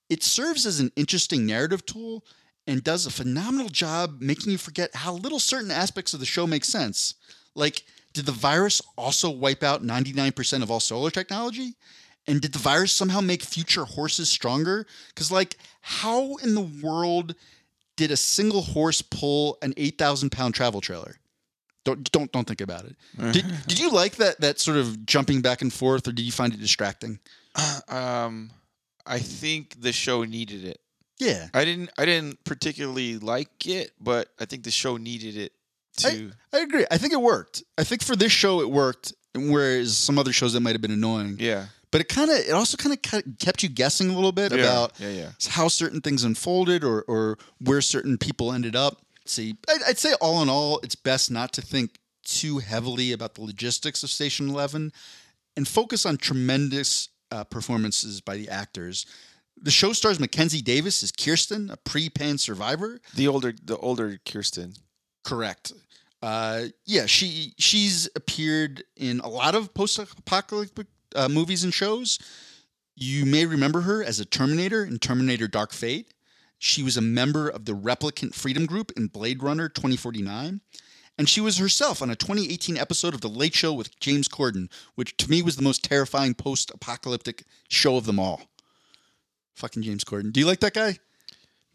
[0.08, 2.24] It serves as an interesting narrative tool
[2.68, 6.46] and does a phenomenal job making you forget how little certain aspects of the show
[6.46, 7.16] make sense.
[7.56, 11.74] Like, did the virus also wipe out 99% of all solar technology?
[12.28, 14.86] And did the virus somehow make future horses stronger?
[15.10, 17.36] Because, like, how in the world
[17.96, 21.16] did a single horse pull an 8,000 pound travel trailer?
[21.84, 22.96] Don't, don't, don't think about it.
[23.32, 26.32] Did, did you like that, that sort of jumping back and forth, or did you
[26.32, 27.20] find it distracting?
[27.88, 28.50] Um,
[29.06, 30.80] I think the show needed it.
[31.20, 31.48] Yeah.
[31.54, 31.92] I didn't.
[31.98, 35.54] I didn't particularly like it, but I think the show needed it
[35.98, 36.32] to.
[36.52, 36.86] I agree.
[36.92, 37.64] I think it worked.
[37.78, 40.92] I think for this show it worked, whereas some other shows that might have been
[40.92, 41.38] annoying.
[41.40, 41.68] yeah.
[41.96, 44.60] But it kind of, it also kind of kept you guessing a little bit Yeah,
[44.60, 45.30] about yeah, yeah.
[45.48, 49.02] how certain things unfolded or or where certain people ended up.
[49.26, 53.36] See, I'd, I'd say all in all, it's best not to think too heavily about
[53.36, 54.92] the logistics of Station Eleven,
[55.56, 59.06] and focus on tremendous uh, performances by the actors.
[59.56, 63.00] The show stars Mackenzie Davis as Kirsten, a pre-pan survivor.
[63.16, 64.74] The older, the older Kirsten.
[65.24, 65.72] Correct.
[66.22, 72.20] Uh, yeah, she she's appeared in a lot of post-apocalyptic uh, movies and shows.
[72.96, 76.14] You may remember her as a Terminator in Terminator: Dark Fate.
[76.58, 80.62] She was a member of the Replicant Freedom Group in Blade Runner 2049.
[81.18, 84.70] And she was herself on a 2018 episode of The Late Show with James Corden,
[84.96, 88.42] which to me was the most terrifying post apocalyptic show of them all.
[89.56, 90.34] Fucking James Corden.
[90.34, 90.98] Do you like that guy?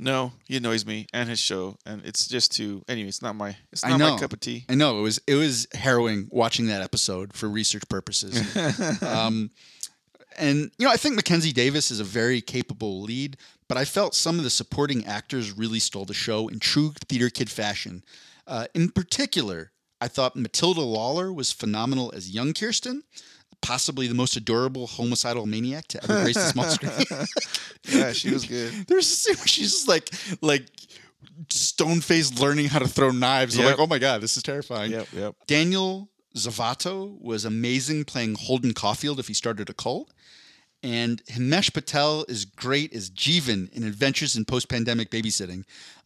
[0.02, 2.82] No, he annoys me and his show, and it's just too.
[2.88, 3.54] Anyway, it's not my.
[3.70, 4.12] It's I not know.
[4.12, 4.64] my cup of tea.
[4.66, 8.56] I know it was it was harrowing watching that episode for research purposes.
[9.02, 9.50] um,
[10.38, 13.36] and you know, I think Mackenzie Davis is a very capable lead,
[13.68, 17.28] but I felt some of the supporting actors really stole the show in true theater
[17.28, 18.02] kid fashion.
[18.46, 19.70] Uh, in particular,
[20.00, 23.02] I thought Matilda Lawler was phenomenal as young Kirsten,
[23.62, 26.92] possibly the most adorable homicidal maniac to ever grace the small screen.
[27.84, 28.72] Yeah, she was good.
[28.88, 30.10] There's a scene where she's just like
[30.42, 30.66] like
[31.48, 33.58] stone faced learning how to throw knives.
[33.58, 34.92] I'm like, oh my god, this is terrifying.
[34.92, 35.34] Yep, yep.
[35.46, 40.12] Daniel Zovatto was amazing playing Holden Caulfield if he started a cult.
[40.82, 45.64] And Himesh Patel is great as Jeevan in Adventures in Post Pandemic Babysitting.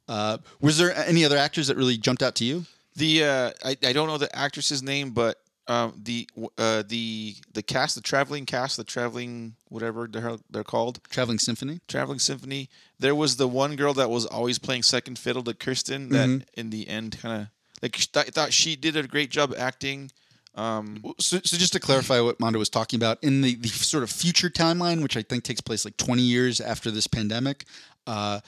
[0.09, 2.64] Uh, was there any other actors that really jumped out to you?
[2.96, 7.62] The uh, I, I don't know the actress's name, but um, the uh, the the
[7.62, 11.80] cast, the traveling cast, the traveling whatever they're they're called, Traveling Symphony?
[11.88, 12.68] traveling symphony.
[12.98, 16.10] There was the one girl that was always playing second fiddle to Kirsten.
[16.10, 16.60] That Mm-hmm.
[16.60, 17.48] in the end, kind of
[17.82, 20.10] like I thought she did a great job acting.
[20.54, 24.04] Um, So, so just to clarify what Mondo was talking about, in the, the sort
[24.04, 27.64] of future timeline, which I think takes place like 20 years after this pandemic,
[28.06, 28.38] uh,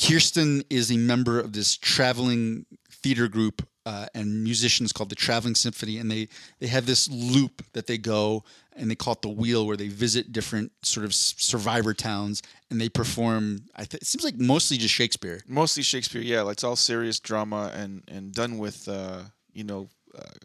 [0.00, 5.54] Kirsten is a member of this traveling theater group uh, and musicians called the Traveling
[5.56, 6.28] Symphony, and they
[6.60, 8.44] they have this loop that they go
[8.76, 12.80] and they call it the Wheel, where they visit different sort of survivor towns and
[12.80, 13.62] they perform.
[13.74, 15.40] I th- it seems like mostly just Shakespeare.
[15.48, 16.42] mostly Shakespeare, yeah.
[16.42, 19.22] Like it's all serious drama and and done with uh,
[19.52, 20.36] you know uh,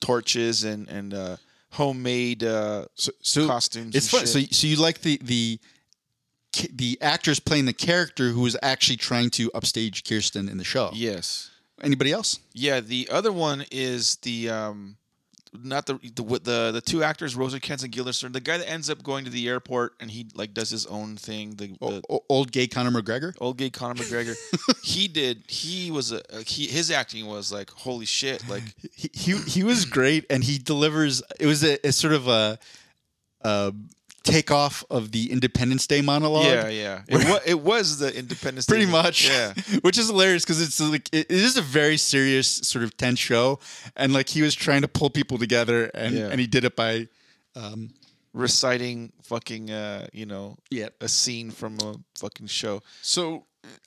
[0.00, 1.36] torches and and uh,
[1.72, 3.94] homemade uh, So, so costumes.
[3.94, 4.26] It's fun.
[4.26, 5.60] So, so you like the the
[6.72, 10.90] the actors playing the character who is actually trying to upstage Kirsten in the show.
[10.94, 11.50] yes.
[11.82, 12.38] Anybody else?
[12.52, 14.96] Yeah, the other one is the um,
[15.52, 18.32] not the the the, the two actors, Rosencrantz and Guildenstern.
[18.32, 21.16] The guy that ends up going to the airport and he like does his own
[21.16, 21.56] thing.
[21.56, 23.34] The, the o- old gay Conor McGregor.
[23.40, 24.36] old gay Conor McGregor.
[24.84, 25.44] he did.
[25.48, 26.66] He was a he.
[26.68, 28.48] His acting was like holy shit.
[28.48, 28.62] Like
[28.94, 31.22] He, he he was great, and he delivers.
[31.40, 32.58] It was a, a sort of a,
[33.42, 33.74] a
[34.22, 36.44] takeoff of the Independence Day monologue.
[36.46, 37.02] yeah, yeah.
[37.08, 38.66] It, wa- it was the Independence.
[38.66, 39.54] Day Pretty much, Yeah.
[39.82, 43.18] Which is hilarious because it's like it, it is a very serious sort of tense
[43.18, 43.58] show,
[43.96, 46.28] and like he was trying to pull people together, and Yeah.
[46.30, 47.08] and he did it by
[47.56, 47.90] Um,
[48.34, 52.82] Reciting fucking uh you know yeah a scene from a fucking show.
[53.02, 53.44] So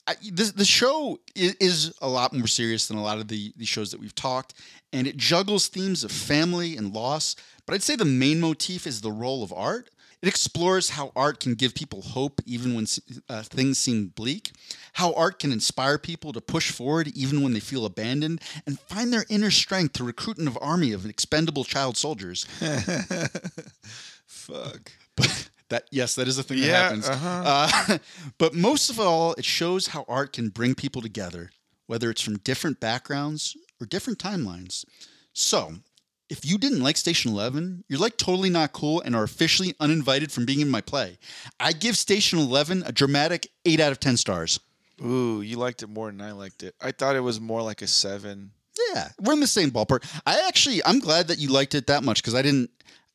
[0.08, 3.54] I, this the show is, is a lot more serious than a lot of the
[3.58, 4.54] the shows that we've talked,
[4.94, 7.36] and it juggles themes of family and loss.
[7.66, 9.90] But I'd say the main motif is the role of art.
[10.26, 12.88] It explores how art can give people hope even when
[13.30, 14.54] uh, things seem bleak,
[14.94, 19.14] how art can inspire people to push forward even when they feel abandoned, and find
[19.14, 22.46] their inner strength to recruit an army of expendable child soldiers.
[24.26, 24.94] Fuck.
[25.16, 27.08] But that yes, that is a thing that happens.
[27.08, 27.44] uh-huh.
[27.46, 27.98] Uh,
[28.40, 31.52] but most of all, it shows how art can bring people together,
[31.86, 34.86] whether it's from different backgrounds or different timelines.
[35.34, 35.76] So,
[36.30, 40.32] if you didn't like Station 11, you're like totally not cool and are officially uninvited
[40.32, 41.18] from being in my play.
[41.60, 44.60] I give Station 11 a dramatic 8 out of 10 stars.
[45.04, 46.74] Ooh, you liked it more than I liked it.
[46.82, 48.52] I thought it was more like a seven.
[48.94, 50.04] Yeah, we're in the same ballpark.
[50.26, 52.70] I actually, I'm glad that you liked it that much because I didn't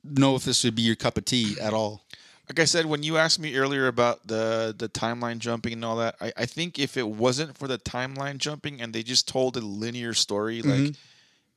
[0.04, 2.04] know if this would be your cup of tea at all.
[2.48, 5.96] Like I said, when you asked me earlier about the the timeline jumping and all
[5.96, 9.56] that, I, I think if it wasn't for the timeline jumping and they just told
[9.56, 10.92] a linear story, like mm-hmm.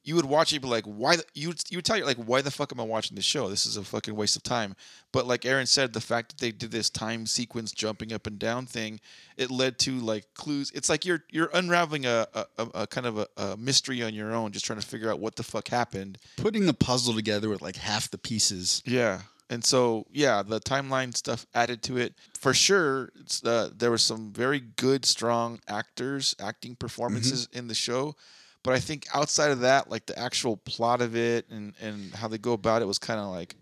[0.04, 1.16] You would watch it, be like, why?
[1.16, 3.26] The, you would you would tell you like, why the fuck am I watching this
[3.26, 3.50] show?
[3.50, 4.76] This is a fucking waste of time.
[5.12, 8.38] But like Aaron said, the fact that they did this time sequence jumping up and
[8.38, 9.00] down thing,
[9.38, 10.72] it led to like clues.
[10.72, 14.34] It's like you're you're unraveling a a, a, kind of a, a mystery on your
[14.34, 16.18] own, just trying to figure out what the fuck happened.
[16.38, 18.82] Putting the puzzle together with like half the pieces.
[18.86, 19.22] Yeah.
[19.50, 23.12] And so, yeah, the timeline stuff added to it for sure.
[23.20, 28.16] It's, uh, there were some very good, strong actors acting performances in the show,
[28.64, 32.28] but I think outside of that, like the actual plot of it and and how
[32.28, 33.56] they go about it was kind of like,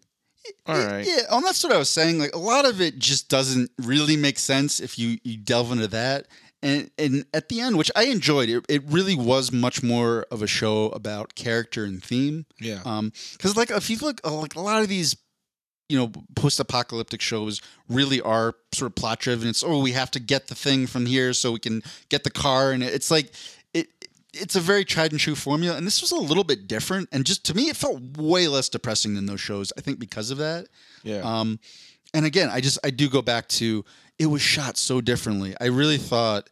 [0.66, 2.20] all right, Yeah, and that's what I was saying.
[2.20, 5.88] Like a lot of it just doesn't really make sense if you you delve into
[5.88, 6.28] that.
[6.64, 10.43] And and at the end, which I enjoyed, it, it really was much more of
[10.43, 12.45] a show about character and theme.
[12.60, 15.16] yeah, Um, because like if you look, uh, like a lot of these,
[15.89, 19.47] you know, post-apocalyptic shows really are sort of plot-driven.
[19.49, 22.32] It's oh, we have to get the thing from here so we can get the
[22.32, 23.32] car, and it's like.
[24.34, 27.09] It's a very tried and true formula, and this was a little bit different.
[27.11, 29.73] And just to me, it felt way less depressing than those shows.
[29.77, 30.67] I think because of that.
[31.03, 31.59] yeah, Um,
[32.13, 33.84] and again, I just I do go back to
[34.19, 35.55] it was shot so differently.
[35.59, 36.49] I really thought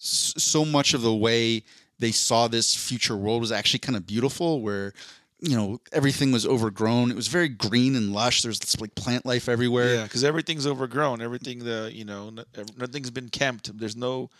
[0.00, 1.64] s- so much of the way
[1.98, 4.92] they saw this future world was actually kind of beautiful, where
[5.40, 7.10] you know everything was overgrown.
[7.10, 8.42] It was very green and lush.
[8.42, 9.94] There's this, like plant life everywhere.
[9.94, 11.20] yeah, because everything's overgrown.
[11.22, 12.30] Everything the you know,
[12.76, 13.76] nothing's been kempt.
[13.78, 14.30] There's no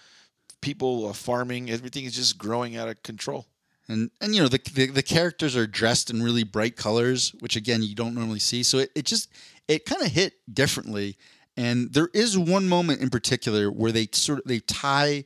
[0.63, 1.69] people uh, farming.
[1.71, 3.47] Everything is just growing out of control.
[3.89, 7.57] and and you know the, the the characters are dressed in really bright colors which
[7.57, 9.29] again you don't normally see so it, it just
[9.69, 11.17] it kind of hit differently
[11.57, 15.25] and there is one moment in particular where they sort of they tie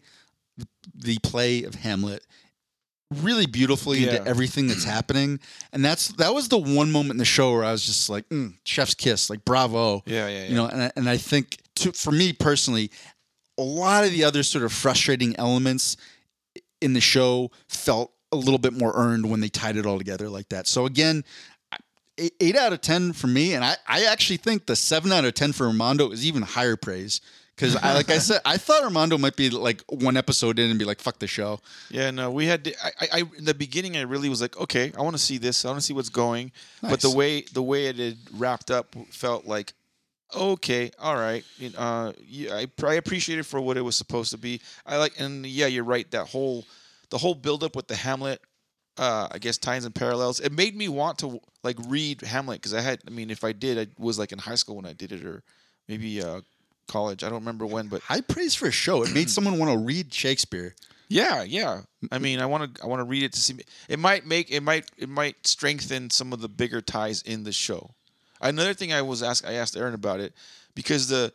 [0.95, 2.25] the play of hamlet
[3.15, 4.17] really beautifully Yeah.
[4.17, 5.39] into everything that's happening
[5.73, 8.27] and that's that was the one moment in the show where i was just like
[8.31, 10.49] mm, chef's kiss like bravo Yeah, yeah, yeah.
[10.49, 12.91] you know and I, and I think to, for me personally
[13.59, 15.97] a lot of the other sort of frustrating elements
[16.81, 20.29] in the show felt a little bit more earned when they tied it all together
[20.29, 21.25] like that so again
[22.19, 25.35] eight, out of ten for me and I, I actually think the seven out of
[25.35, 27.21] ten for armando is even higher praise
[27.55, 30.79] because I, like i said i thought armando might be like one episode in and
[30.79, 32.65] be like fuck the show Yeah, no, we had.
[32.65, 35.39] To, I, I, in the beginning, I really was like, okay, I want to see
[35.39, 35.65] this.
[35.65, 36.53] I want to see what's going.
[36.83, 39.73] But the way the way it had wrapped up felt like,
[40.35, 41.45] okay, all right.
[41.77, 44.61] Uh, yeah, I, I appreciate it for what it was supposed to be.
[44.85, 46.11] I like, and yeah, you're right.
[46.11, 46.65] That whole,
[47.11, 48.41] the whole buildup with the Hamlet.
[48.99, 50.41] Uh, I guess ties and parallels.
[50.41, 53.01] It made me want to like read Hamlet because I had.
[53.07, 55.23] I mean, if I did, I was like in high school when I did it,
[55.23, 55.43] or
[55.87, 56.41] maybe uh,
[56.89, 57.23] college.
[57.23, 59.79] I don't remember when, but high praise for a show it made someone want to
[59.79, 60.75] read shakespeare
[61.09, 61.83] yeah, yeah.
[62.11, 63.59] I mean, I want to I want to read it to see.
[63.89, 67.53] It might make it might it might strengthen some of the bigger ties in the
[67.53, 67.95] show.
[68.49, 70.33] Another thing I was asked I asked Aaron about it
[70.75, 71.33] because the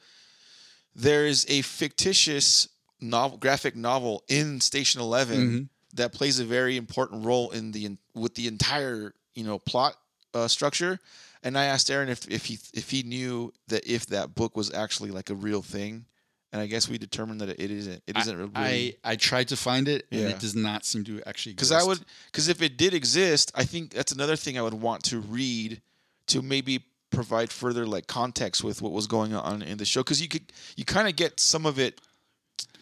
[0.96, 2.68] there is a fictitious
[3.00, 8.36] novel graphic novel in Station 11 that plays a very important role in the with
[8.36, 9.96] the entire you know plot
[10.34, 11.00] uh, structure.
[11.44, 14.72] And I asked Aaron if, if he if he knew that if that book was
[14.74, 16.06] actually like a real thing,
[16.54, 18.04] and I guess we determined that it isn't.
[18.06, 18.52] It isn't really.
[18.54, 20.28] I, I tried to find it and Yeah.
[20.30, 21.72] it does not seem to actually because.
[21.72, 25.04] I would because if it did exist, I think that's another thing I would want
[25.06, 25.82] to read
[26.28, 30.22] to maybe provide further like context with what was going on in the show because
[30.22, 32.02] you could you kind of get some of it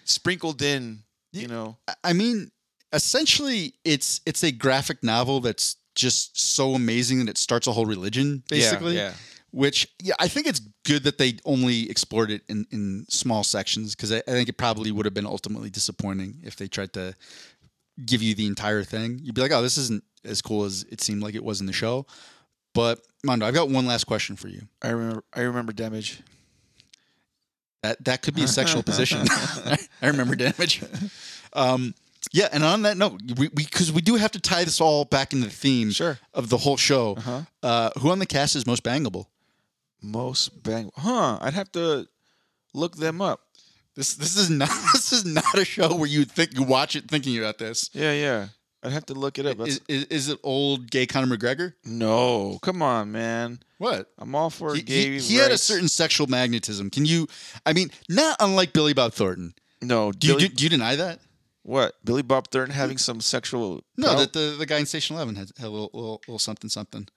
[0.05, 0.99] sprinkled in,
[1.31, 1.77] you know.
[2.03, 2.51] I- mean,
[2.93, 7.85] essentially, it's it's a graphic novel that's just so amazing that it starts a whole
[7.85, 8.95] religion, basically.
[8.95, 9.13] yeah.
[9.51, 13.95] Which, yeah, I think it's good that they only explored it in, in small sections
[13.95, 17.15] because I, I think it probably would have been ultimately disappointing if they tried to
[18.05, 19.19] give you the entire thing.
[19.23, 21.65] You'd be like, oh, this isn't as cool as it seemed like it was in
[21.65, 22.05] the show.
[22.75, 24.61] But Mondo, I've got one last question for you.
[24.81, 26.21] I remember I remember damage.
[27.83, 29.25] That that could be a sexual position.
[30.01, 30.83] I remember damage.
[31.53, 31.93] Um,
[32.31, 35.33] yeah, and on that note, we because we, do have to tie this all back
[35.33, 36.19] into the theme Sure.
[36.33, 37.15] of the whole show.
[37.17, 37.41] Uh-huh.
[37.63, 39.25] Uh, who on the cast is most bangable?
[40.01, 41.39] Most bang, huh?
[41.41, 42.07] I'd have to
[42.73, 43.41] look them up.
[43.95, 47.09] This this is not this is not a show where you think you watch it
[47.09, 47.89] thinking about this.
[47.93, 48.47] Yeah, yeah.
[48.81, 49.59] I'd have to look it up.
[49.67, 51.73] Is, is, is it old gay Conor McGregor?
[51.85, 53.59] no, come on, man.
[53.77, 54.11] What?
[54.17, 55.03] I'm all for He, gay.
[55.11, 56.89] he, he had a certain sexual magnetism.
[56.89, 57.27] Can you?
[57.65, 59.53] I mean, not unlike Billy Bob Thornton.
[59.81, 60.11] no.
[60.11, 61.19] Do you do, do you deny that?
[61.63, 61.95] What?
[62.03, 63.83] Billy Bob Thornton having some sexual?
[63.97, 66.69] No, that the, the guy in Station Eleven had, had a little, little little something
[66.69, 67.07] something.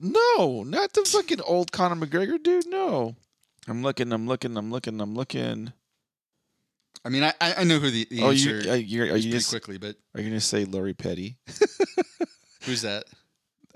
[0.00, 2.66] No, not the fucking old Conor McGregor dude.
[2.66, 3.14] No.
[3.68, 4.12] I'm looking.
[4.12, 4.56] I'm looking.
[4.56, 5.00] I'm looking.
[5.00, 5.72] I'm looking.
[7.04, 9.26] I mean, I I know who the, the oh, answer you, are you, are is
[9.26, 11.36] you just, quickly, but are you gonna say Lori Petty,
[12.64, 13.04] who's that?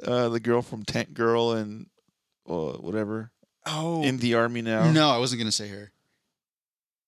[0.05, 1.87] uh, the girl from Tank Girl and
[2.49, 3.33] uh, whatever
[3.67, 4.91] Oh, in the army now?
[4.91, 5.91] no, I wasn't gonna say her.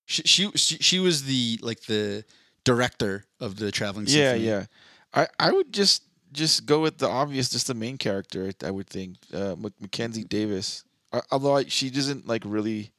[0.06, 2.24] She, she she she was the like the
[2.64, 4.06] director of the traveling.
[4.08, 4.44] Yeah, Symphony.
[4.46, 4.64] yeah.
[5.14, 6.02] I I would just
[6.32, 8.50] just go with the obvious, just the main character.
[8.64, 10.84] I would think uh, Mackenzie Davis.
[11.12, 12.90] Uh, although I, she doesn't like really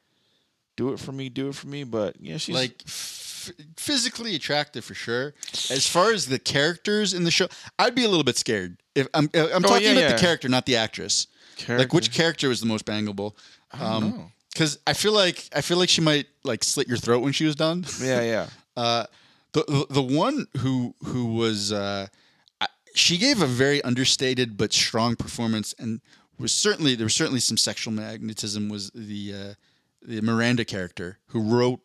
[0.82, 1.84] do it for me, do it for me.
[1.84, 5.34] But yeah, she's like f- physically attractive for sure.
[5.70, 7.48] As far as the characters in the show,
[7.80, 10.14] I'd be a little bit scared if I'm I'm Oh, talking yeah, about yeah.
[10.16, 11.28] the character, not the actress.
[11.68, 13.34] Like which character was the most bangable?
[13.72, 14.32] I know.
[14.52, 17.46] Because I feel like I feel like she might like slit your throat when she
[17.46, 17.86] was done.
[18.02, 18.48] Yeah, yeah.
[18.78, 19.06] Uh,
[19.52, 22.08] the, the the one who who was uh,
[22.62, 26.00] I- she gave a very understated but strong performance and
[26.40, 29.54] was certainly there was certainly some sexual magnetism was the uh,
[30.02, 31.80] the Miranda character who wrote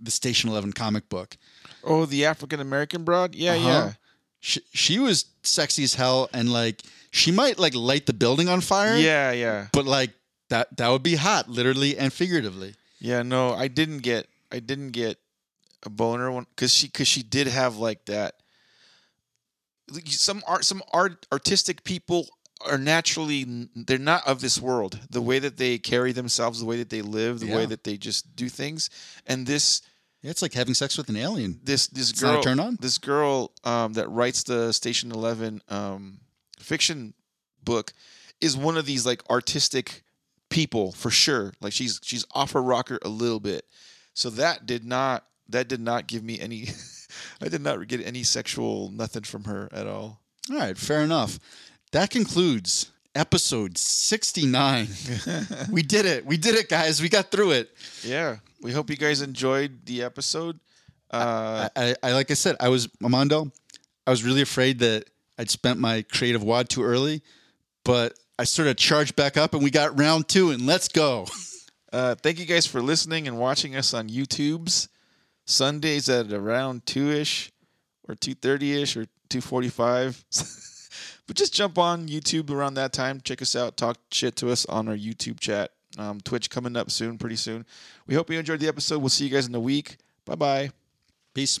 [0.00, 1.36] the Station Eleven comic book.
[1.82, 3.34] Oh, the African American broad.
[3.34, 3.68] Yeah, Uh-huh.
[3.68, 3.92] yeah.
[4.40, 8.60] She, she was sexy as hell and like she might like light the building on
[8.60, 8.96] fire.
[8.96, 9.66] Yeah, yeah.
[9.72, 10.10] but like
[10.50, 12.74] that that would be hot, literally and figuratively.
[13.00, 15.18] Yeah, no, I didn't get I didn't get
[15.84, 18.34] a boner one cuz she cuz she did have like that
[20.04, 22.28] some art some art artistic people
[22.66, 23.44] are naturally
[23.76, 24.98] they're not of this world.
[25.10, 27.96] The way that they carry themselves, the way that they live, the way that they
[27.96, 28.90] just do things.
[29.26, 29.82] And this
[30.22, 31.60] Yeah, it's like having sex with an alien.
[31.62, 32.76] this this It's girl turn on?
[32.80, 36.18] this girl um, that writes the Station Eleven um,
[36.58, 37.14] fiction
[37.62, 37.92] book
[38.40, 40.02] is one of these like artistic
[40.48, 41.52] people for sure.
[41.60, 43.64] Like she's she's off her rocker a little bit.
[44.14, 46.68] So that did not that did not give me any.
[47.40, 50.20] I did not get any sexual nothing from her at all.
[50.50, 51.38] All right, fair enough.
[51.92, 54.88] That concludes episode 69.
[55.72, 56.26] we did it.
[56.26, 57.00] We did it, guys.
[57.00, 57.70] We got through it.
[58.02, 60.60] Yeah, we hope you guys enjoyed the episode.
[61.10, 63.50] Uh, I, I like I said, I was Armando.
[64.06, 65.04] I was really afraid that
[65.38, 67.22] I'd spent my creative wad too early,
[67.84, 71.26] but I sort of charged back up and we got round two and let's go.
[71.90, 74.90] Uh, thank you guys for listening and watching us on YouTube's
[75.46, 77.50] Sundays at around two ish
[78.06, 80.22] or two thirty ish or two forty five.
[81.28, 83.20] but just jump on YouTube around that time.
[83.22, 83.76] Check us out.
[83.76, 85.70] Talk shit to us on our YouTube chat.
[85.96, 87.64] Um, Twitch coming up soon, pretty soon.
[88.06, 88.98] We hope you enjoyed the episode.
[88.98, 89.98] We'll see you guys in a week.
[90.24, 90.70] Bye bye.
[91.34, 91.60] Peace.